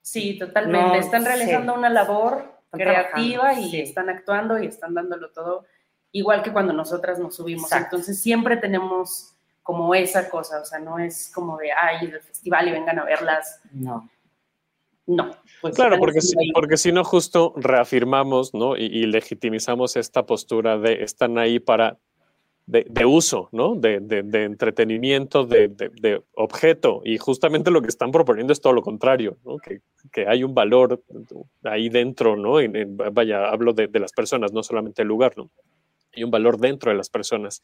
[0.00, 0.98] Sí, totalmente.
[0.98, 5.64] están realizando una labor creativa y están actuando y están dándolo todo,
[6.12, 7.70] igual que cuando nosotras nos subimos.
[7.72, 12.68] Entonces siempre tenemos como esa cosa, o sea, no es como de, ay, el festival
[12.68, 13.60] y vengan a verlas.
[13.72, 14.08] No.
[15.06, 15.30] No.
[15.62, 18.76] Pues claro, porque si, porque si no, justo reafirmamos ¿no?
[18.76, 21.98] y, legitimizamos esta postura de están ahí para
[22.68, 23.76] de, uso, ¿no?
[23.76, 27.00] De, de entretenimiento, de, objeto.
[27.02, 29.56] Y justamente lo que están proponiendo es todo lo contrario, ¿no?
[29.56, 29.80] Que,
[30.12, 31.02] que hay un valor
[31.64, 32.56] ahí dentro, ¿no?
[33.12, 35.50] vaya, hablo de, las personas, no solamente el lugar, ¿no?
[36.14, 37.62] Hay un valor dentro de las personas.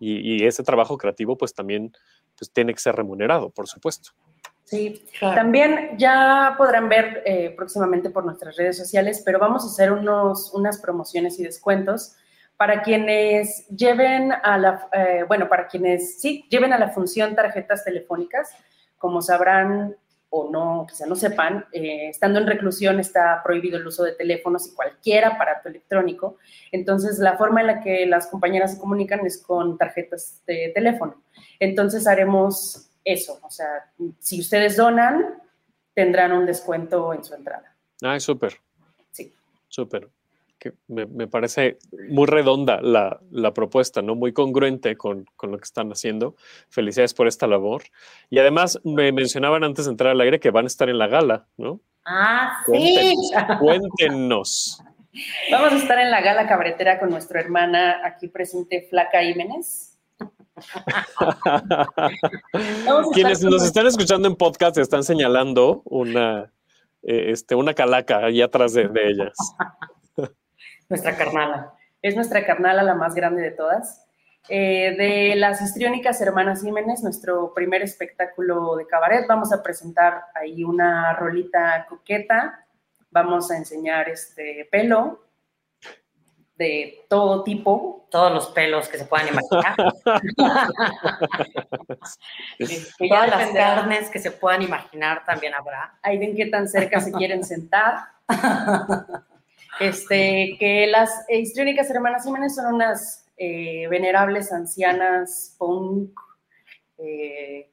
[0.00, 1.92] Y, ese trabajo creativo, pues también
[2.38, 4.12] pues, tiene que ser remunerado, por supuesto.
[4.64, 9.92] Sí, también ya podrán ver eh, próximamente por nuestras redes sociales, pero vamos a hacer
[9.92, 12.16] unos, unas promociones y descuentos
[12.56, 17.84] para quienes lleven a la, eh, bueno, para quienes sí, lleven a la función tarjetas
[17.84, 18.50] telefónicas,
[18.98, 19.96] como sabrán
[20.30, 24.66] o no, quizá no sepan, eh, estando en reclusión está prohibido el uso de teléfonos
[24.66, 26.38] y cualquier aparato electrónico.
[26.72, 31.22] Entonces, la forma en la que las compañeras se comunican es con tarjetas de teléfono.
[31.60, 33.38] Entonces, haremos eso.
[33.42, 35.42] O sea, si ustedes donan,
[35.94, 37.76] tendrán un descuento en su entrada.
[38.02, 38.60] Ah, súper.
[39.12, 39.32] Sí.
[39.68, 40.10] Súper.
[40.58, 43.20] Que me, parece muy redonda la,
[43.54, 44.14] propuesta, ¿no?
[44.14, 46.34] Muy congruente con, lo que están haciendo.
[46.68, 47.82] Felicidades por esta labor.
[48.30, 51.08] Y además me mencionaban antes de entrar al aire que van a estar en la
[51.08, 51.80] gala, ¿no?
[52.04, 53.14] Ah, sí.
[53.58, 54.82] Cuéntenos.
[55.50, 59.96] Vamos a estar en la gala cabretera con nuestra hermana aquí presente, Flaca Jiménez.
[63.12, 66.50] Quienes nos están escuchando en podcast están señalando una,
[67.02, 69.36] eh, este, una calaca ahí atrás de, ellas.
[70.88, 71.72] Nuestra carnala.
[72.02, 74.04] Es nuestra carnala la más grande de todas.
[74.48, 80.62] Eh, de las histriónicas hermanas Jiménez, nuestro primer espectáculo de cabaret, vamos a presentar ahí
[80.62, 82.64] una rolita coqueta,
[83.10, 85.26] vamos a enseñar este pelo,
[86.56, 89.76] de todo tipo, todos los pelos que se puedan imaginar.
[92.98, 95.98] Todas las carnes que se puedan imaginar también habrá.
[96.02, 98.06] Ahí ven qué tan cerca se quieren sentar.
[99.80, 106.18] Este, que las histriónicas hermanas Jiménez son unas eh, venerables ancianas punk,
[106.98, 107.70] eh,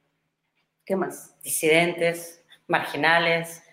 [0.85, 1.35] ¿qué más?
[1.41, 3.63] Disidentes, marginales,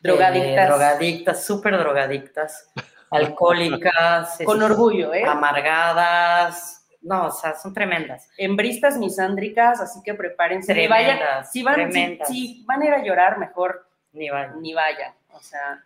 [0.00, 0.64] drogadictas.
[0.64, 2.70] Eh, drogadictas, súper drogadictas
[3.10, 4.38] alcohólicas.
[4.44, 5.24] Con orgullo, ¿eh?
[5.24, 6.86] Amargadas.
[7.00, 8.28] No, o sea, son tremendas.
[8.36, 10.72] Hembristas misándricas, así que prepárense.
[10.72, 11.92] Tremendas, si, van,
[12.26, 14.62] si, van a ir a llorar, mejor ni vayan.
[14.62, 15.12] Ni vayan.
[15.32, 15.82] O sea,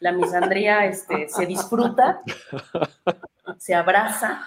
[0.00, 2.20] la misandría este, se disfruta,
[3.58, 4.42] se abraza,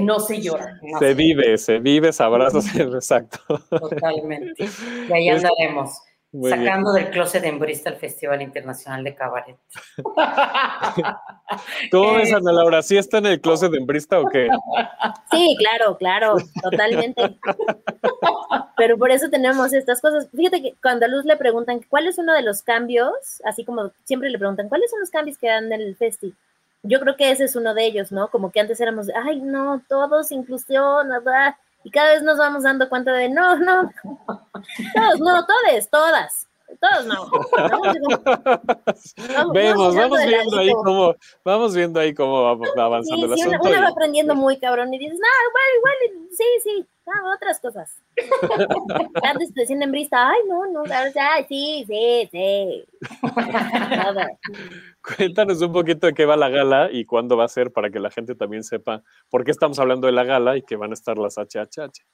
[0.00, 0.80] no se llora.
[0.98, 3.38] se vive, se vive, se abraza, exacto.
[3.68, 4.68] Totalmente.
[5.08, 5.98] Y ahí andaremos
[6.42, 9.56] sacando del closet en Bristol Festival Internacional de Cabaret.
[11.90, 12.82] ¿Cómo ves, Ana Laura?
[12.82, 14.48] ¿Sí está en el closet en Bristol o qué?
[15.30, 17.38] Sí, claro, claro, totalmente.
[18.76, 20.28] Pero por eso tenemos estas cosas.
[20.34, 23.12] Fíjate que cuando a Luz le preguntan cuál es uno de los cambios,
[23.44, 26.36] así como siempre le preguntan, ¿cuáles son los cambios que dan en el festival?
[26.82, 28.28] Yo creo que ese es uno de ellos, ¿no?
[28.28, 32.88] Como que antes éramos, ay, no, todos, inclusión, nada y cada vez nos vamos dando
[32.88, 36.48] cuenta de no, no, todos, no, todes, todas.
[36.80, 37.30] Todos no.
[39.52, 42.52] Vemos, vamos, viendo ahí cómo, vamos viendo ahí cómo va
[42.84, 43.58] avanzando el asunto.
[43.62, 45.94] Uno, va aprendiendo muy cabrón y dices, no, igual, igual,
[46.30, 46.86] sí, sí,
[47.34, 48.02] otras cosas.
[49.22, 52.84] Antes decían en brista, ay, no, no, ay, sí, sí, sí.
[55.02, 58.00] Cuéntanos un poquito de qué va la gala y cuándo va a ser para que
[58.00, 60.94] la gente también sepa por qué estamos hablando de la gala y que van a
[60.94, 62.04] estar las HHH.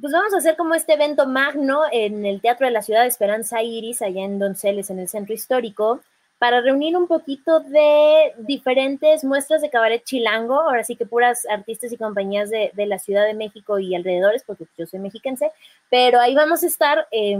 [0.00, 3.08] Pues vamos a hacer como este evento magno en el Teatro de la Ciudad de
[3.08, 6.00] Esperanza Iris, allá en Donceles, en el centro histórico,
[6.38, 11.92] para reunir un poquito de diferentes muestras de cabaret chilango, ahora sí que puras artistas
[11.92, 15.52] y compañías de, la Ciudad de México y alrededores, porque yo soy mexiquense,
[15.90, 17.36] pero ahí vamos a estar eh,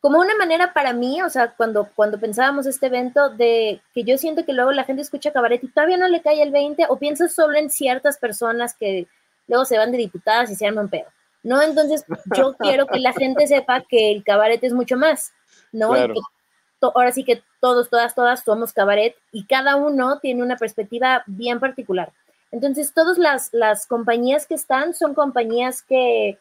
[0.00, 4.16] como una manera para mí, o sea, cuando, cuando pensábamos este evento, de que yo
[4.16, 6.98] siento que luego la gente escucha cabaret y todavía no le cae el 20 o
[6.98, 9.06] piensa solo en ciertas personas que
[9.46, 11.06] luego se van de diputadas y se arman pedo,
[11.42, 11.60] ¿no?
[11.62, 12.04] Entonces,
[12.36, 15.32] yo quiero que la gente sepa que el cabaret es mucho más,
[15.72, 15.94] ¿no?
[16.94, 21.58] ahora sí que todos, todas, todas somos cabaret y cada uno tiene una perspectiva bien
[21.58, 22.12] particular.
[22.50, 26.38] Entonces, todas las, las compañías que están son compañías que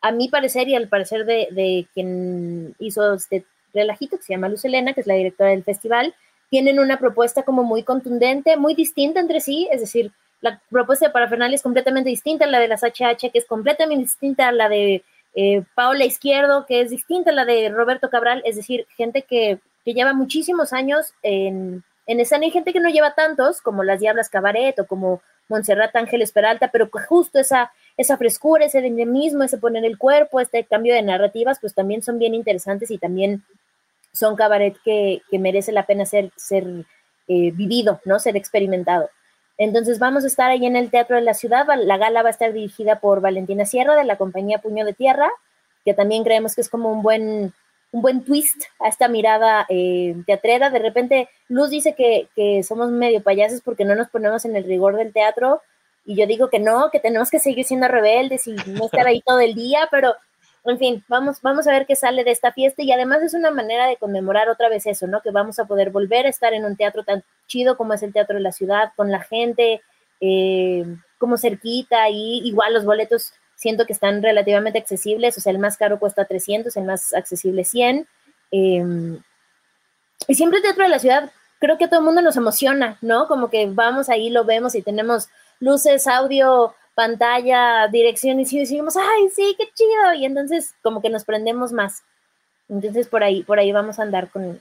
[0.00, 4.64] a mi parecer y al parecer de, quien hizo este relajito, que se llama Luz
[4.64, 6.14] Elena, que es la directora del festival,
[6.50, 11.12] tienen una propuesta como muy contundente, muy distinta entre sí, es decir, la propuesta de
[11.12, 14.68] Parafernalia es completamente distinta a la de las HH, que es completamente distinta a la
[14.68, 15.02] de
[15.34, 19.58] eh, Paola Izquierdo, que es distinta a la de Roberto Cabral, es decir, gente que,
[19.84, 24.28] lleva muchísimos años en, en escena y gente que no lleva tantos, como las Diablas
[24.28, 29.58] Cabaret o como Montserrat Ángeles Peralta, pero que justo esa, esa frescura, ese dinamismo, ese
[29.58, 33.42] poner el cuerpo, este cambio de narrativas, pues también son bien interesantes y también
[34.12, 36.64] son cabaret que, merece la pena ser, ser
[37.26, 38.20] eh, vivido, ¿no?
[38.20, 39.10] Ser experimentado.
[39.62, 41.64] Entonces vamos a estar ahí en el Teatro de la Ciudad.
[41.84, 45.30] La gala va a estar dirigida por Valentina Sierra de la compañía Puño de Tierra,
[45.84, 47.52] que también creemos que es como un buen,
[47.92, 50.68] un buen twist a esta mirada eh, teatrera.
[50.70, 54.64] De repente Luz dice que, que somos medio payasos porque no nos ponemos en el
[54.64, 55.62] rigor del teatro,
[56.04, 59.22] y yo digo que no, que tenemos que seguir siendo rebeldes y no estar ahí
[59.26, 60.16] todo el día, pero
[60.64, 63.50] en fin, vamos, vamos a ver qué sale de esta fiesta y además es una
[63.50, 65.20] manera de conmemorar otra vez eso, ¿no?
[65.20, 68.12] Que vamos a poder volver a estar en un teatro tan chido como es el
[68.12, 69.82] Teatro de la Ciudad, con la gente
[70.20, 70.84] eh,
[71.18, 75.76] como cerquita y igual los boletos siento que están relativamente accesibles, o sea, el más
[75.76, 78.06] caro cuesta 300, el más accesible 100.
[78.50, 79.20] Em,
[80.28, 82.98] y siempre el Teatro de la Ciudad, creo que a todo el mundo nos emociona,
[83.00, 83.26] ¿no?
[83.26, 85.28] Como que vamos ahí, lo vemos y tenemos
[85.60, 90.14] luces, audio, pantalla, dirección y decimos, ay, sí, qué chido.
[90.14, 92.02] Y entonces como que nos prendemos más.
[92.68, 94.60] Entonces por ahí, por ahí vamos a andar con,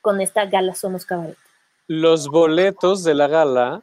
[0.00, 1.36] con esta gala Somos Cabaret.
[1.86, 3.82] Los boletos de la gala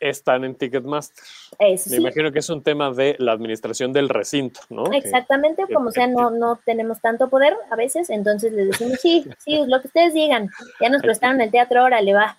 [0.00, 1.24] están en Ticketmaster.
[1.60, 4.92] Me imagino que es un tema de la administración del recinto, ¿no?
[4.92, 9.62] Exactamente, como sea, no, no tenemos tanto poder a veces, entonces les decimos, sí, sí,
[9.66, 12.36] lo que ustedes digan, ya nos prestaron el teatro, ahora le va.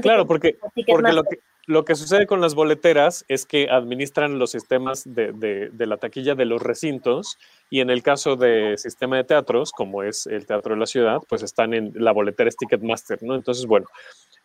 [0.00, 4.52] Claro, porque, porque lo, que, lo que sucede con las boleteras es que administran los
[4.52, 7.38] sistemas de, de, de, la taquilla de los recintos
[7.70, 11.18] y en el caso de sistema de teatros, como es el Teatro de la Ciudad,
[11.28, 13.34] pues están en la boletera es Ticketmaster, ¿no?
[13.34, 13.86] Entonces, bueno,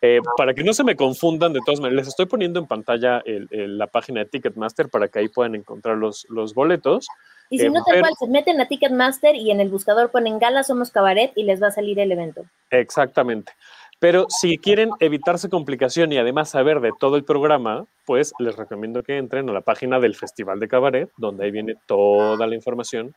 [0.00, 3.22] eh, para que no se me confundan, de todas maneras, les estoy poniendo en pantalla
[3.24, 7.06] la página de Ticketmaster para que ahí puedan encontrar los, los boletos.
[7.50, 10.40] Y si eh, no, tal cual, se meten a Ticketmaster y en el buscador ponen
[10.40, 12.44] Gala Somos Cabaret y les va a salir el evento.
[12.70, 13.52] Exactamente.
[14.02, 19.04] Pero si quieren evitarse complicación y además saber de todo el programa, pues les recomiendo
[19.04, 23.14] que entren a la página del Festival de Cabaret, donde ahí viene toda la información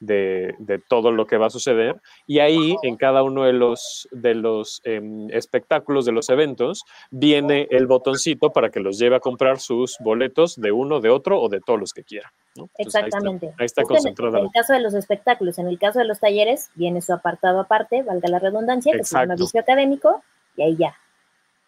[0.00, 0.54] de,
[0.88, 2.00] todo lo que va a suceder.
[2.26, 7.66] Y ahí, en cada uno de los, de los em, espectáculos, de los eventos, viene
[7.70, 11.48] el botoncito para que los lleve a comprar sus boletos de uno, de otro o
[11.48, 12.30] de todos los que quieran.
[12.78, 13.54] Exactamente.
[13.58, 14.38] Ahí está, concentrado.
[14.38, 17.60] En el caso de los espectáculos, en el caso de los talleres, viene su apartado
[17.60, 20.22] aparte, valga la redundancia, que es un vicio académico,
[20.56, 20.96] y ahí ya.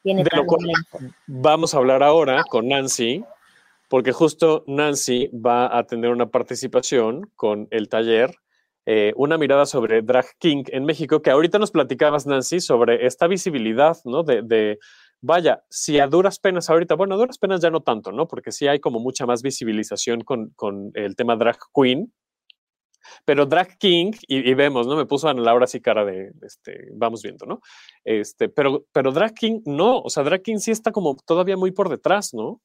[0.05, 0.31] Viene de
[1.27, 3.25] vamos a hablar ahora con Nancy,
[3.89, 8.37] porque justo Nancy va a tener una participación con el taller,
[8.87, 13.27] eh, una mirada sobre Drag King en México, que ahorita nos platicabas, Nancy, sobre esta
[13.27, 14.23] visibilidad, ¿no?
[14.23, 14.79] De,
[15.21, 18.29] vaya, si a duras penas ahorita, bueno, a duras penas ya no tanto, ¿no?
[18.29, 20.53] Porque sí hay como mucha más visibilización con,
[20.95, 22.13] el tema Drag Queen,
[23.25, 24.97] pero Drag King, y, vemos, ¿no?
[24.97, 27.61] Me puso Ana Laura así cara de, este, vamos viendo, ¿no?
[28.05, 31.73] Este, pero, pero Drag King no, o sea, Drag King sí está como todavía muy
[31.73, 32.61] por detrás, ¿no?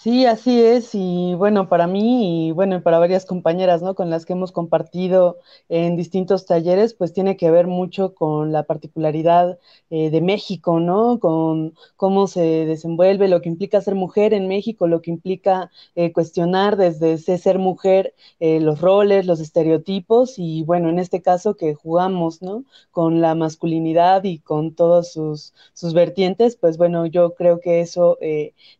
[0.00, 0.90] Sí, así es.
[0.94, 3.96] Y bueno, para mí y bueno, para varias compañeras, ¿no?
[3.96, 5.38] Con las que hemos compartido
[5.68, 9.58] en distintos talleres, pues tiene que ver mucho con la particularidad
[9.90, 11.18] eh, de México, ¿no?
[11.18, 16.12] Con cómo se desenvuelve, lo que implica ser mujer en México, lo que implica eh,
[16.12, 21.74] cuestionar desde ser mujer eh, los roles, los estereotipos y bueno, en este caso que
[21.74, 22.64] jugamos, ¿no?
[22.92, 28.16] Con la masculinidad y con todos sus, sus vertientes, pues bueno, yo creo que eso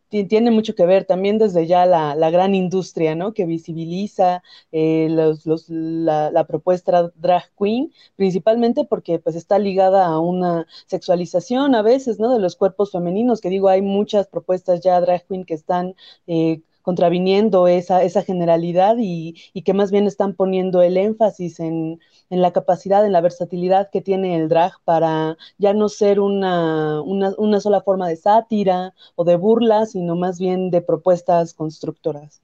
[0.09, 3.33] tiene mucho que ver también desde ya la, la gran industria, ¿no?
[3.33, 10.05] Que visibiliza eh, los, los, la, la, propuesta drag queen, principalmente porque pues está ligada
[10.05, 12.31] a una sexualización a veces, ¿no?
[12.31, 15.95] De los cuerpos femeninos, que digo, hay muchas propuestas ya drag queen que están
[16.27, 21.99] eh, contraviniendo esa, esa generalidad y, y, que más bien están poniendo el énfasis en,
[22.31, 26.99] en, la capacidad, en la versatilidad que tiene el drag para ya no ser una,
[27.03, 32.41] una, una sola forma de sátira o de burla, sino más bien de propuestas constructoras.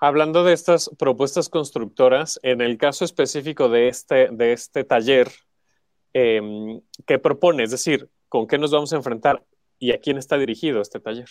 [0.00, 5.30] Hablando de estas propuestas constructoras, en el caso específico de este, de este taller,
[6.12, 6.42] eh,
[7.06, 7.62] ¿qué propone?
[7.62, 9.44] Es decir, ¿con qué nos vamos a enfrentar
[9.78, 11.28] y a quién está dirigido este taller?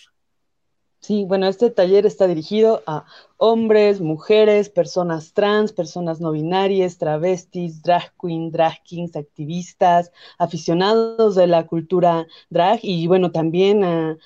[1.04, 7.84] Sí, bueno, este taller está dirigido a hombres, mujeres, personas trans, personas no binarias, travestis,
[7.84, 14.18] drag queen, drag kings, activistas, aficionados de la cultura drag y bueno, también a,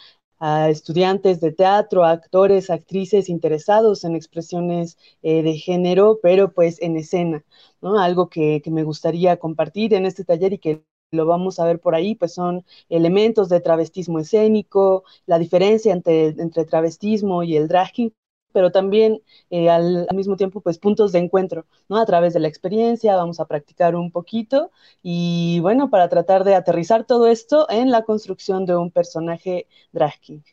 [0.69, 7.43] estudiantes de teatro, actores, actrices interesados en expresiones eh, de género, pero pues en escena,
[7.81, 7.99] ¿no?
[7.99, 11.79] Algo que, que me gustaría compartir en este taller y que lo vamos a ver
[11.79, 17.67] por ahí, pues son elementos de travestismo escénico, la diferencia entre, entre travestismo y el
[17.67, 18.13] dragging,
[18.51, 21.97] pero también eh, al, mismo tiempo, pues puntos de encuentro, ¿no?
[21.97, 24.71] A través de la experiencia, vamos a practicar un poquito
[25.03, 30.43] y bueno, para tratar de aterrizar todo esto en la construcción de un personaje dragging.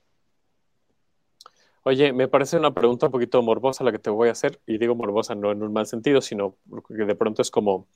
[1.86, 4.78] Oye, me parece una pregunta un poquito morbosa la que te voy a hacer, y
[4.78, 6.56] digo morbosa no en un mal sentido, sino
[6.88, 7.88] que de pronto es como,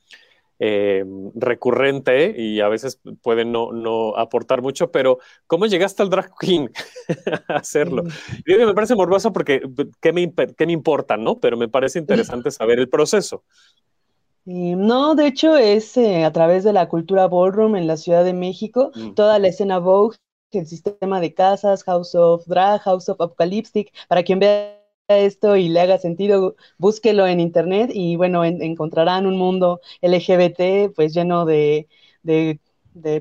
[0.59, 1.05] eh,
[1.35, 6.69] recurrente y a veces puede no, no, aportar mucho, pero ¿cómo llegaste al drag queen
[7.47, 8.03] a hacerlo?
[8.45, 9.61] Y me parece morboso porque
[10.01, 11.39] ¿qué me, qué me importa, no?
[11.39, 13.43] Pero me parece interesante saber el proceso.
[14.45, 18.33] No, de hecho es eh, a través de la cultura ballroom en la Ciudad de
[18.33, 19.13] México, mm.
[19.13, 20.17] toda la escena Vogue,
[20.51, 24.78] el sistema de casas, House of Drag, House of Apocalyptic, para quien vea
[25.17, 31.13] esto y le haga sentido, búsquelo en internet y bueno, encontrarán un mundo LGBT pues
[31.13, 31.87] lleno de,
[32.23, 32.59] de,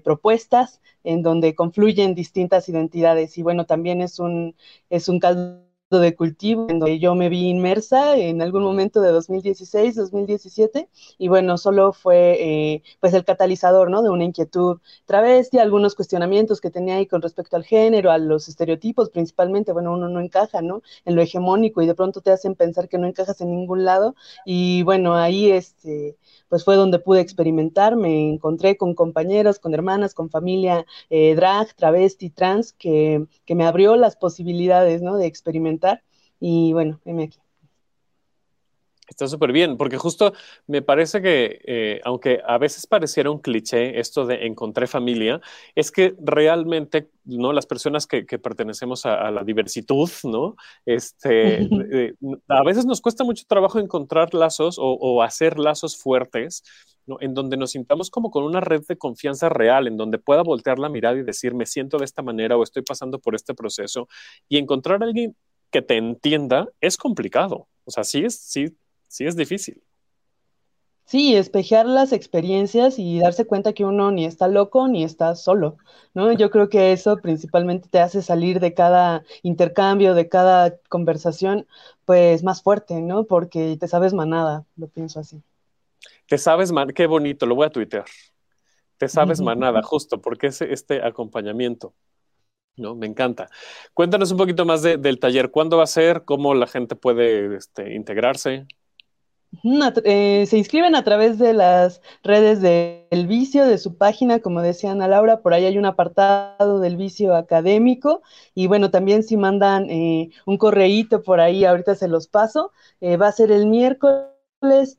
[0.05, 4.55] propuestas en donde confluyen distintas identidades y bueno, también es un,
[4.91, 9.95] es un caldo de cultivo, donde yo me vi inmersa en algún momento de 2016,
[9.95, 14.03] 2017, y bueno, solo fue eh, pues el catalizador, ¿no?
[14.03, 18.49] De una inquietud travesti, algunos cuestionamientos que tenía ahí con respecto al género, a los
[18.49, 20.83] estereotipos principalmente, bueno, uno no encaja, ¿no?
[21.07, 24.15] En lo hegemónico y de pronto te hacen pensar que no encajas en ningún lado,
[24.45, 26.19] y bueno, ahí este
[26.51, 31.75] pues fue donde pude experimentar, me encontré con compañeros, con hermanas, con familia eh, drag,
[31.75, 35.19] travesti, trans, que, que, me abrió las posibilidades, ¿no?
[35.19, 35.78] De experimentar
[36.41, 37.39] y bueno, venme aquí.
[39.09, 40.35] Está súper bien, porque justo
[40.67, 45.41] me parece que, eh, aunque a veces pareciera un cliché esto de encontré familia,
[45.75, 47.55] es que realmente, ¿no?
[47.55, 50.57] Las personas que, pertenecemos a, la diversitud, ¿no?
[50.85, 51.61] Este,
[51.93, 52.15] eh,
[52.49, 56.63] a veces nos cuesta mucho trabajo encontrar lazos o, hacer lazos fuertes,
[57.07, 57.17] ¿no?
[57.21, 60.79] En donde nos sintamos como con una red de confianza real, en donde pueda voltear
[60.79, 64.07] la mirada y decir, me siento de esta manera o estoy pasando por este proceso,
[64.51, 65.35] y encontrar a alguien
[65.71, 67.69] que te entienda es complicado.
[67.85, 68.77] O sea, sí es, sí
[69.09, 69.83] sí es difícil.
[71.07, 75.79] Sí, espejear las experiencias y darse cuenta que uno ni está loco ni está solo,
[76.13, 76.31] ¿no?
[76.33, 81.67] Yo creo que eso principalmente te hace salir de cada intercambio, de cada conversación,
[82.05, 83.25] pues más fuerte, ¿no?
[83.25, 85.41] Porque te sabes manada, lo pienso así.
[86.27, 88.05] Te sabes manada, qué bonito, lo voy a tuitear.
[88.99, 91.95] Te sabes manada, justo, porque es este acompañamiento.
[92.79, 92.95] ¿No?
[92.95, 93.49] Me encanta.
[93.95, 95.51] Cuéntanos un poquito más del taller.
[95.51, 96.25] ¿Cuándo va a ser?
[96.25, 98.67] ¿Cómo la gente puede este, integrarse?
[100.05, 104.93] Eh, se inscriben a través de las redes del vicio, de su página, como decía
[104.93, 108.23] Ana Laura, por ahí hay un apartado del vicio académico
[108.55, 113.17] y bueno, también si mandan eh, un correíto por ahí, ahorita se los paso, eh,
[113.17, 114.29] va a ser el miércoles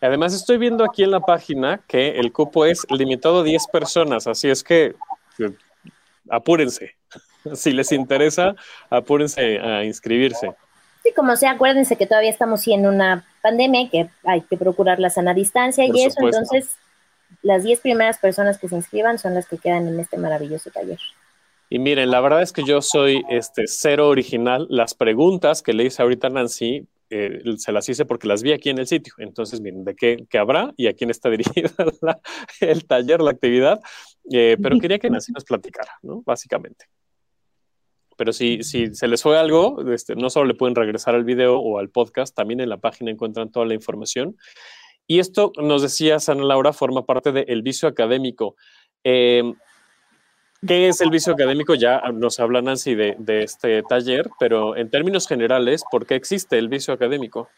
[0.00, 4.26] Además, estoy viendo aquí en la página que el cupo es limitado a 10 personas,
[4.26, 4.94] así es que
[6.28, 6.94] apúrense.
[7.54, 8.56] Si les interesa,
[8.90, 10.54] apúrense a inscribirse.
[11.02, 15.00] Sí, como sea, acuérdense que todavía estamos en una pandemia y que hay que procurar
[15.00, 16.76] la sana distancia y eso, entonces
[17.42, 20.98] las 10 primeras personas que se inscriban son las que quedan en este maravilloso taller.
[21.70, 24.66] Y miren, la verdad es que yo soy este cero original.
[24.70, 28.52] Las preguntas que le hice ahorita a Nancy, eh, se las hice porque las vi
[28.52, 29.12] aquí en el sitio.
[29.18, 31.70] Entonces, miren, de qué, habrá y a quién está dirigida
[32.60, 33.80] el taller, la actividad.
[34.32, 36.22] Eh, pero quería que Nancy nos platicara, ¿no?
[36.24, 36.86] Básicamente.
[38.18, 41.60] Pero si, si se les fue algo, este, no solo le pueden regresar al video
[41.60, 44.36] o al podcast, también en la página encuentran toda la información.
[45.06, 48.56] Y esto, nos decía Sana Laura, forma parte del vicio académico.
[49.04, 49.54] Eh,
[50.66, 51.76] ¿Qué es el vicio académico?
[51.76, 56.58] Ya nos habla Nancy de, de, este taller, pero en términos generales, ¿por qué existe
[56.58, 57.48] el vicio académico?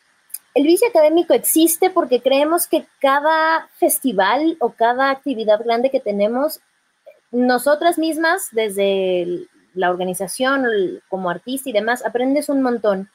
[0.54, 6.60] El vicio académico existe porque creemos que cada festival o cada actividad grande que tenemos,
[7.32, 10.66] nosotras mismas, desde el, la organización,
[11.08, 13.08] como artista y demás, aprendes un montón.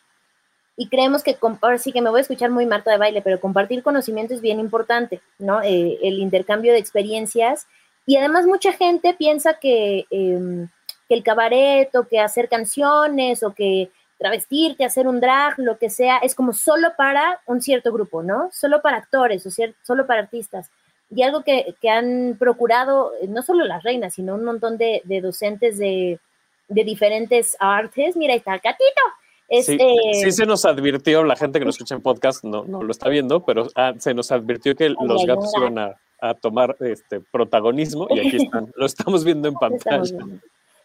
[0.78, 3.40] Y creemos que, ahora sí que me voy a escuchar muy Marta de baile, pero
[3.40, 5.62] compartir conocimiento es bien importante, ¿no?
[5.62, 7.68] Eh, el intercambio de experiencias.
[8.06, 10.68] Y además mucha gente piensa que, em,
[11.08, 15.90] que el cabaret o que hacer canciones o que travestirte, hacer un drag, lo que
[15.90, 18.50] sea, es como solo para un cierto grupo, ¿no?
[18.52, 19.50] Solo para actores o
[19.84, 20.72] solo para artistas.
[21.10, 25.78] Y algo que, han procurado, eh, no solo las reinas, sino un montón de docentes
[25.78, 26.20] de,
[26.68, 28.16] de diferentes artes.
[28.16, 29.02] Mira, ahí está el gatito.
[29.50, 29.78] sí,
[30.14, 33.10] sí, se nos advirtió, la gente que nos escucha en podcast no, no lo está
[33.10, 38.08] viendo, pero ah, se nos advirtió que los gatos iban a, a, tomar este protagonismo
[38.10, 40.18] y aquí están, lo estamos viendo en pantalla.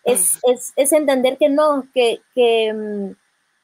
[0.05, 3.11] Es, es, es, entender que no, que, que, mm,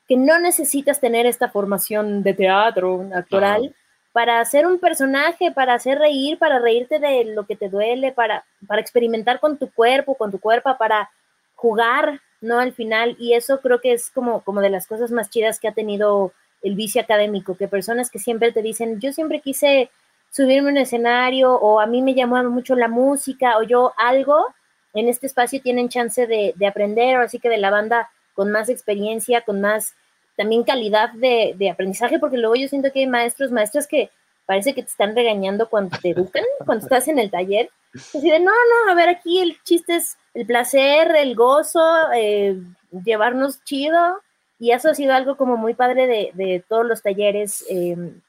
[0.07, 3.75] que, no necesitas tener esta formación de teatro actoral
[4.13, 8.47] para hacer un personaje, para hacer reír, para reírte de lo que te duele, para,
[8.67, 11.11] para experimentar con tu cuerpo, con tu cuerpo, para
[11.57, 12.61] jugar, ¿no?
[12.61, 15.69] Al final, y eso creo que es como, como de las cosas más chidas que
[15.69, 16.33] ha tenido
[16.63, 19.91] el vicio académico, que personas que siempre te dicen, yo siempre quise
[20.31, 24.55] subirme a un escenario o a mí me llamó mucho la música o yo algo,
[24.95, 28.69] en este espacio tienen chance de, de aprender, así que de la banda con más
[28.69, 29.95] experiencia, con más
[30.37, 34.11] también calidad de, de, aprendizaje, porque luego yo siento que hay maestros, maestras que
[34.45, 37.71] parece que te están regañando cuando te educan, cuando estás en el taller.
[37.97, 41.83] Así de, no, no, a ver, aquí el chiste es el placer, el gozo,
[42.15, 42.61] eh,
[43.05, 44.21] llevarnos chido.
[44.59, 48.21] Y eso ha sido algo como muy padre de, de todos los talleres em,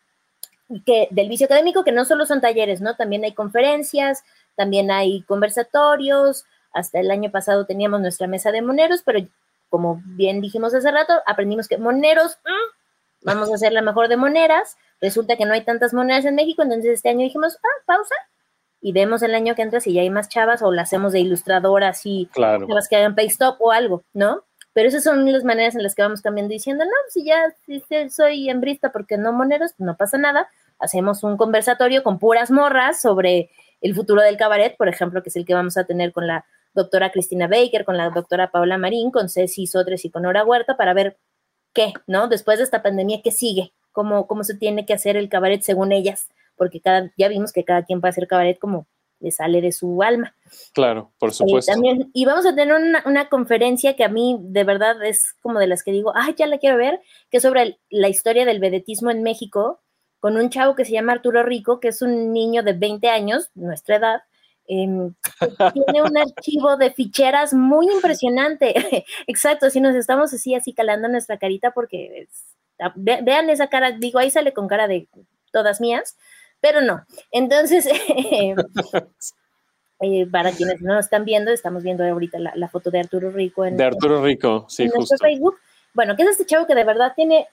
[0.85, 2.95] que, del vicio académico, que no solo son talleres, ¿no?
[2.95, 4.23] También hay conferencias,
[4.55, 9.19] también hay conversatorios, hasta el año pasado teníamos nuestra mesa de moneros, pero
[9.69, 14.17] como bien dijimos hace rato, aprendimos que moneros, mm, vamos a hacer la mejor de
[14.17, 18.15] moneras, resulta que no hay tantas monedas en México, entonces este año dijimos, ah, pausa,
[18.81, 21.19] y vemos el año que entra si ya hay más chavas o la hacemos de
[21.19, 22.67] ilustradoras y claro.
[22.67, 24.43] chavas que hagan pay stop o algo, ¿no?
[24.73, 27.81] Pero esas son las maneras en las que vamos cambiando diciendo, no, si ya si
[28.09, 30.49] soy hembrista porque no moneros, no pasa nada.
[30.77, 33.49] Hacemos un conversatorio con puras morras sobre
[33.81, 36.45] el futuro del cabaret, por ejemplo, que es el que vamos a tener con la
[36.75, 40.77] doctora Cristina Baker, con la doctora Paola Marín, con Ceci Sotres y con Nora Huerta
[40.77, 41.17] para ver
[41.73, 42.27] qué, ¿no?
[42.27, 43.73] Después de esta pandemia, ¿qué sigue?
[43.91, 46.29] ¿Cómo, cómo se tiene que hacer el cabaret según ellas?
[46.57, 48.87] Porque cada, ya vimos que cada quien va a hacer cabaret como
[49.19, 50.35] le sale de su alma.
[50.73, 51.71] Claro, por supuesto.
[51.71, 55.59] también, y vamos a tener una, una, conferencia que a mí de verdad es como
[55.59, 57.01] de las que digo, ay, ya la quiero ver,
[57.31, 59.81] que es sobre la historia del vedetismo en México,
[60.19, 63.49] con un chavo que se llama Arturo Rico, que es un niño de 20 años,
[63.55, 64.21] nuestra edad,
[64.67, 64.85] eh,
[65.73, 68.73] tiene un archivo de ficheras muy impresionante.
[69.27, 72.27] Exacto, si nos estamos así, así calando nuestra carita, porque
[72.95, 75.07] vean esa cara, digo, ahí sale con cara de
[75.51, 76.17] todas mías,
[76.61, 77.05] pero no.
[77.31, 77.87] Entonces,
[79.99, 83.77] eh, para quienes no están viendo, estamos viendo ahorita la, foto de Arturo Rico en,
[83.77, 85.57] de Arturo Rico, sí, en nuestro Facebook.
[85.93, 87.47] Bueno, que es este chavo que de verdad tiene,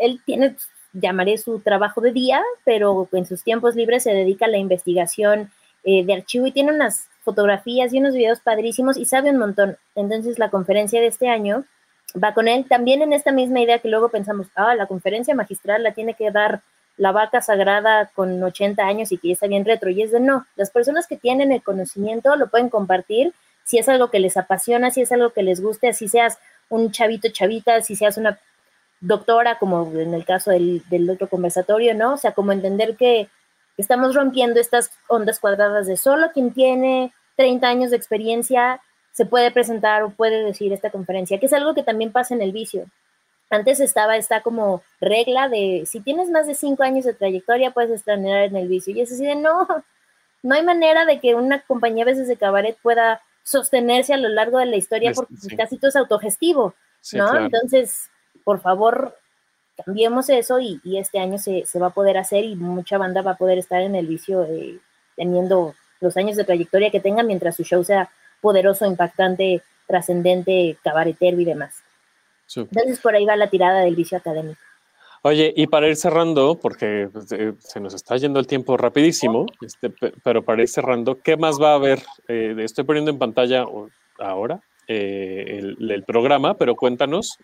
[0.00, 0.56] él tiene,
[0.92, 5.50] llamaré su trabajo de día, pero en sus tiempos libres se dedica a la investigación
[5.84, 9.78] eh, de archivo y tiene unas fotografías y unos videos padrísimos y sabe un montón.
[9.94, 11.64] Entonces la conferencia de este año
[12.22, 15.82] va con él también en esta misma idea que luego pensamos, ah, la conferencia magistral
[15.82, 16.62] la tiene que dar
[17.00, 19.90] la vaca sagrada con 80 años y que ya está bien retro.
[19.90, 23.32] Y es de no, las personas que tienen el conocimiento lo pueden compartir
[23.64, 26.38] si es algo que les apasiona, si es algo que les guste, así seas
[26.68, 28.38] un chavito chavita, si seas una
[29.00, 32.14] doctora, como en el caso del, del otro conversatorio, ¿no?
[32.14, 33.28] O sea, como entender que
[33.80, 38.78] Estamos rompiendo estas ondas cuadradas de solo quien tiene 30 años de experiencia
[39.10, 42.42] se puede presentar o puede decir esta conferencia, que es algo que también pasa en
[42.42, 42.84] el vicio.
[43.50, 47.90] Antes estaba esta como regla de si tienes más de 5 años de trayectoria puedes
[47.90, 48.94] estrenar en el vicio.
[48.94, 49.66] Y es así de no,
[50.42, 54.28] no hay manera de que una compañía a veces de cabaret pueda sostenerse a lo
[54.28, 56.74] largo de la historia porque casi todo es autogestivo,
[57.12, 57.36] ¿no?
[57.36, 58.08] Entonces,
[58.44, 59.16] por favor,
[59.84, 63.36] cambiemos eso y, este año se, va a poder hacer y mucha banda va a
[63.38, 64.78] poder estar en el vicio eh,
[65.16, 71.40] teniendo los años de trayectoria que tengan mientras su show sea poderoso, impactante, trascendente, cabaretero
[71.40, 71.82] y demás.
[72.56, 74.60] Entonces por ahí va la tirada del vicio académico.
[75.22, 79.44] Oye, y para ir cerrando, porque pues, eh, se nos está yendo el tiempo rapidísimo,
[79.60, 79.90] este,
[80.24, 82.00] pero para ir cerrando, ¿qué más va a haber?
[82.26, 83.66] Eh, estoy poniendo en pantalla
[84.18, 87.38] ahora el, el, programa, pero cuéntanos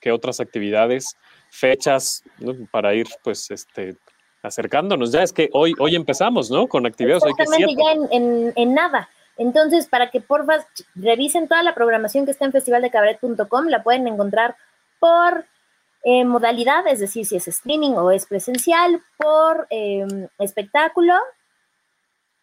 [0.00, 1.16] qué otras actividades
[1.50, 2.22] fechas
[2.70, 3.96] para ir pues este
[4.42, 5.12] acercándonos.
[5.12, 6.66] Ya es que hoy, hoy empezamos, ¿no?
[6.66, 7.24] Con actividades.
[7.24, 9.08] Exactamente, ya en, en, nada.
[9.38, 14.56] Entonces, para que porfa revisen toda la programación que está en festivaldecabaret.com, la pueden encontrar
[14.98, 15.46] por
[16.04, 21.14] eh, modalidad, es decir, si es streaming o es presencial, por em, espectáculo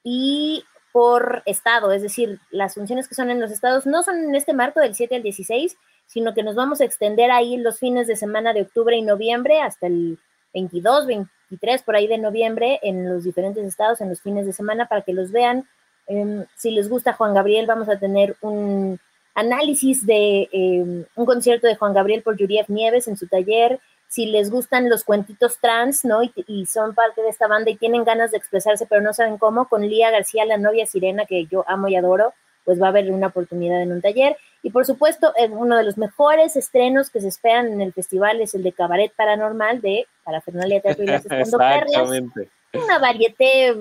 [0.04, 4.36] y por estado, es decir, las funciones que son en los estados no son en
[4.36, 5.76] este marco del 7 al 16,
[6.06, 9.60] sino que nos vamos a extender ahí los fines de semana de octubre y noviembre
[9.62, 10.20] hasta el
[10.54, 14.88] 22, 23 por ahí de noviembre en los diferentes estados en los fines de semana
[14.88, 15.68] para que los vean.
[16.08, 19.00] Em, si les gusta Juan Gabriel, vamos a tener un
[19.34, 23.80] análisis de em, un concierto de Juan Gabriel por Yuriev Nieves en su taller.
[24.08, 26.22] Si les gustan los cuentitos trans, ¿no?
[26.24, 29.68] Y, son parte de esta banda y tienen ganas de expresarse, pero no saben cómo,
[29.68, 32.34] con Lía García, la novia sirena que yo amo y adoro,
[32.64, 34.38] pues va a haber una oportunidad en un taller.
[34.64, 38.42] Y por supuesto, eh, uno de los mejores estrenos que se esperan en el festival
[38.42, 42.50] es el de Cabaret Paranormal de Parafernalia Teatro y las Exactamente.
[42.84, 43.76] Una varieté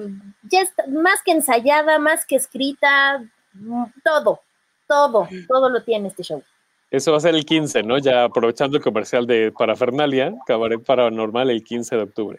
[0.51, 3.23] ya está, más que ensayada, más que escrita,
[3.55, 4.41] mm, todo,
[4.87, 6.43] todo, todo lo tiene este show.
[6.91, 7.99] Eso va a ser el 15, ¿no?
[7.99, 12.39] Ya aprovechando el comercial de Parafernalia, Cabaret Paranormal el 15 de octubre.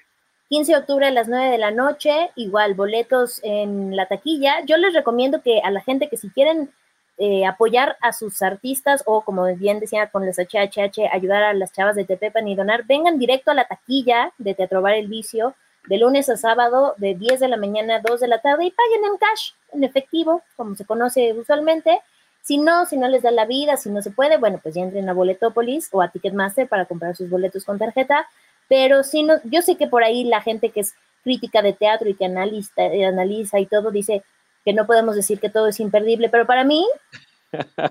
[0.50, 4.64] 15 de octubre a las 9 de la noche, igual boletos en la taquilla.
[4.66, 6.70] Yo les recomiendo que a la gente que si quieren
[7.18, 11.74] eh, apoyar a sus artistas o como bien decía con los HHH, ayudar a las
[11.74, 15.56] chavas de Tepepan y donar, vengan directo a la taquilla de Teatro Bar El Vicio
[15.88, 18.72] de lunes a sábado de 10 de la mañana a 2 de la tarde y
[18.72, 22.02] paguen en cash, en efectivo, como se conoce usualmente.
[22.42, 24.82] Si no, si no les da la vida, si no se puede, bueno, pues ya
[24.82, 28.28] entren a Boletopolis o a Ticketmaster para comprar sus boletos con tarjeta.
[28.68, 32.08] Pero si no, yo sé que por ahí la gente que es crítica de teatro
[32.08, 34.24] y que analiza, analiza y todo dice,
[34.66, 36.86] que no podemos decir que todo es imperdible, pero para mí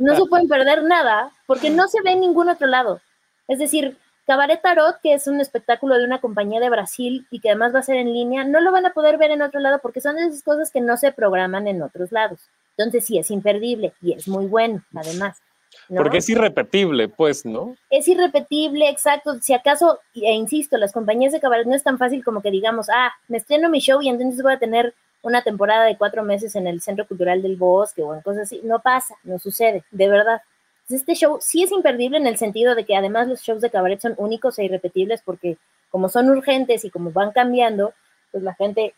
[0.01, 3.01] no se pueden perder nada porque no se ve en ningún otro lado.
[3.47, 7.51] Es decir, Cabaret Tarot, que es un espectáculo de una compañía de Brasil y que
[7.51, 9.81] además va a ser en línea, no lo van a poder ver en otro lado
[9.83, 12.41] porque son esas cosas que no se programan en otros lados.
[12.77, 15.41] Entonces sí, es imperdible y es muy bueno, además.
[15.89, 17.77] Porque es irrepetible, pues, ¿no?
[17.91, 19.35] Es irrepetible, exacto.
[19.41, 22.89] Si acaso, e insisto, las compañías de cabaret no es tan fácil como que digamos,
[22.91, 26.55] ah, me estreno mi show y entonces voy a tener una temporada de cuatro meses
[26.55, 28.61] en el Centro Cultural del Bosque o en cosas así.
[28.63, 30.43] No pasa, no sucede, de verdad.
[30.89, 34.01] Este show sí es imperdible en el sentido de que además los shows de cabaret
[34.01, 35.57] son únicos e irrepetibles porque
[35.91, 37.95] como son urgentes y como van cambiando,
[38.33, 38.95] pues la gente,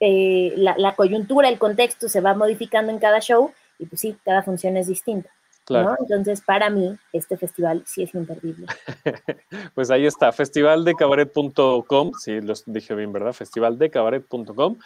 [0.00, 4.16] eh, la, la coyuntura, el contexto se va modificando en cada show y pues sí,
[4.24, 5.30] cada función es distinta.
[5.68, 8.66] Entonces, para mí, este festival sí es imperdible.
[9.74, 13.32] pues ahí está, festivaldecabaret.com, si los dije bien, ¿verdad?
[13.32, 14.76] Festivaldecabaret.com.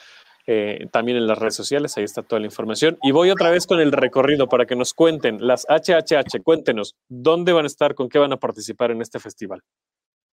[0.51, 2.97] Eh, también en las redes sociales, ahí está toda la información.
[3.03, 7.53] Y voy otra vez con el recorrido para que nos cuenten, las HHH, cuéntenos, ¿dónde
[7.53, 9.61] van a estar, con qué van a participar en este festival?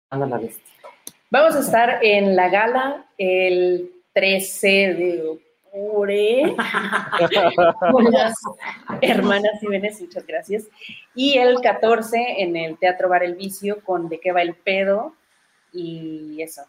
[0.09, 5.39] Vamos a estar en la gala el 13 de
[7.91, 8.35] con las
[8.99, 10.67] hermanas Jiménez, muchas gracias.
[11.15, 15.15] Y el 14 en el Teatro Bar El Vicio con De qué va el pedo
[15.71, 16.63] y eso.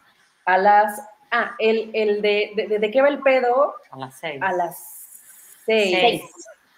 [0.45, 1.01] A las,
[1.33, 3.75] ah, el, el de, de, qué va el pedo.
[3.91, 4.41] A las 6.
[4.41, 5.19] A las
[5.65, 6.21] 6.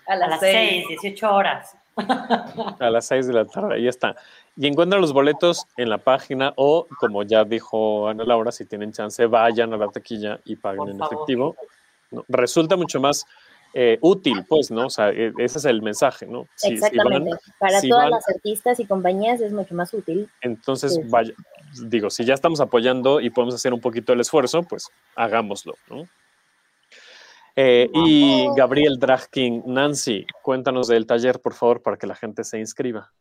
[0.08, 1.78] A las 6, 18 horas.
[1.96, 4.16] A las 6 de la tarde, ahí está.
[4.58, 8.92] Y encuentran los boletos en la página o, como ya dijo Ana Laura, si tienen
[8.92, 11.56] chance, vayan a la taquilla y paguen en efectivo
[12.28, 13.26] Resulta mucho más
[13.78, 14.86] eh, útil, pues, ¿no?
[14.86, 16.48] O sea, e, ese es el mensaje, ¿no?
[16.64, 17.32] Exactamente.
[17.60, 20.30] Para todas las artistas y compañías es mucho más útil.
[20.40, 21.34] Entonces, vaya,
[21.84, 26.08] digo, si ya estamos apoyando y podemos hacer un poquito el esfuerzo, pues hagámoslo, ¿no?
[27.58, 32.46] Eh, y Gabriel Drag King, Nancy, cuéntanos del taller, por favor, para que la gente
[32.46, 33.12] se inscriba.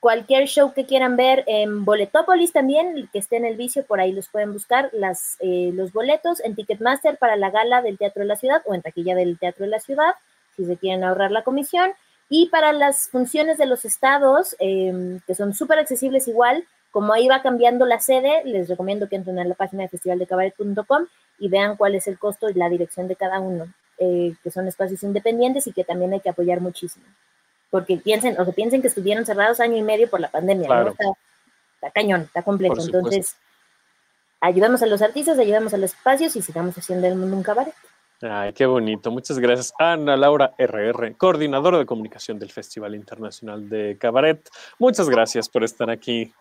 [0.00, 4.12] Cualquier show que quieran ver en Boletópolis también, que esté en el vicio, por ahí
[4.12, 8.28] los pueden buscar las, eh, los boletos en Ticketmaster para la gala del Teatro de
[8.28, 10.14] la Ciudad o en taquilla del Teatro de la Ciudad,
[10.56, 11.90] si se quieren ahorrar la comisión.
[12.28, 17.26] Y para las funciones de los estados, em, que son súper accesibles igual, como ahí
[17.26, 21.06] va cambiando la sede, les recomiendo que entren a la página de festivaldecabaret.com
[21.40, 23.66] y vean cuál es el costo y la dirección de cada uno,
[23.98, 27.06] eh, que son espacios independientes y que también hay que apoyar muchísimo
[27.70, 30.88] porque piensen, o que piensen que estuvieron cerrados año y medio por la pandemia, ¿no?
[30.88, 32.80] Está, cañón, está completo.
[32.80, 33.36] Entonces,
[34.40, 37.74] ayudamos a los artistas, ayudamos a los espacios y sigamos haciendo el mundo un cabaret.
[38.20, 39.12] Ay, qué bonito.
[39.12, 39.72] Muchas gracias.
[39.78, 44.48] Ana Laura RR, coordinadora de comunicación del Festival Internacional de Cabaret.
[44.78, 46.32] Muchas gracias por estar aquí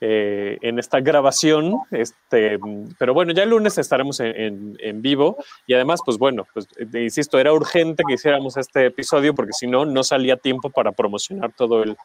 [0.00, 1.80] eh, en esta grabación.
[1.90, 2.58] Este,
[2.98, 5.36] pero bueno, ya el lunes estaremos en, vivo
[5.66, 9.66] y además, pues bueno, pues eh, insisto, era urgente que hiciéramos este episodio porque si
[9.66, 11.96] no, no salía tiempo para promocionar todo el,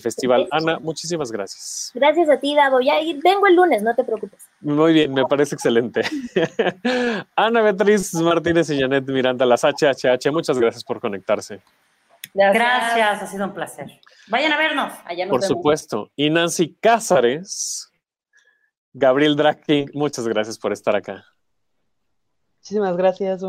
[0.00, 0.48] festival.
[0.50, 1.92] Ana, muchísimas gracias.
[1.94, 2.80] Gracias a ti, Davo.
[2.80, 4.48] Ya vengo el lunes, no te preocupes.
[4.60, 6.00] Muy bien, me parece excelente.
[7.36, 11.60] Ana Beatriz Martínez y Janet Miranda, las HHH, muchas gracias por conectarse.
[12.34, 13.22] Gracias.
[13.22, 14.00] ha sido un placer.
[14.28, 14.92] Vayan a vernos.
[15.04, 16.10] Allá Por supuesto.
[16.16, 17.90] Y Nancy Cázares,
[18.92, 21.24] Gabriel Drake, muchas gracias por estar acá.
[22.58, 23.42] Muchísimas gracias,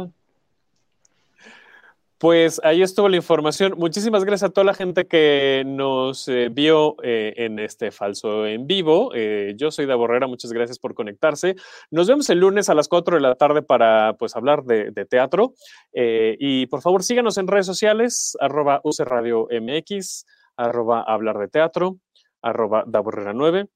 [2.25, 3.75] Pues ahí estuvo la información.
[3.77, 8.65] Muchísimas gracias a toda la gente que nos eh, vio eh, en este falso en
[8.65, 9.11] vivo.
[9.13, 11.55] Eh, yo soy Da Borrera, muchas gracias por conectarse.
[11.91, 15.53] Nos vemos el lunes a las 4 de la tarde para pues hablar de, teatro.
[15.93, 20.25] y por favor síganos en redes sociales, arroba Radio MX,
[20.57, 21.97] arroba hablar de teatro,
[22.41, 23.67] arroba daborrera 9.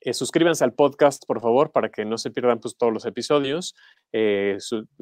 [0.00, 3.74] Eh, suscríbanse al podcast, por favor, para que no se pierdan pues, todos los episodios.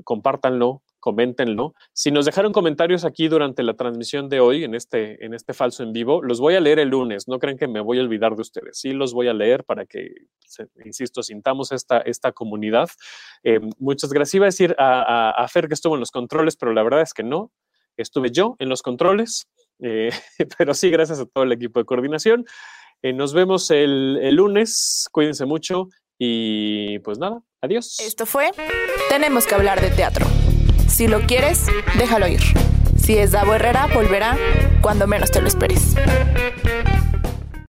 [0.02, 1.74] Compártanlo, coméntenlo.
[1.92, 5.82] Si nos dejaron comentarios aquí durante la transmisión de hoy, en este, en este falso
[5.82, 7.26] en vivo, los voy a leer el lunes.
[7.26, 8.78] No creen que me voy a olvidar de ustedes.
[8.78, 10.12] Sí, los voy a leer para que,
[10.84, 12.88] insisto, sintamos esta, esta comunidad.
[13.42, 14.34] Eh, muchas gracias.
[14.34, 17.12] Iba a decir a, a, Fer que estuvo en los controles, pero la verdad es
[17.12, 17.50] que no.
[17.96, 19.48] Estuve yo en los controles,
[20.56, 22.46] pero sí, gracias a todo el equipo de coordinación.
[23.02, 25.08] Eh, nos vemos el, el lunes.
[25.10, 27.98] Cuídense mucho y pues nada, adiós.
[27.98, 28.52] Esto fue
[29.08, 30.24] Tenemos que hablar de teatro.
[31.02, 31.66] Si lo quieres,
[31.98, 32.40] déjalo ir.
[32.96, 34.38] Si es Davo Herrera, volverá
[34.80, 35.96] cuando menos te lo esperes.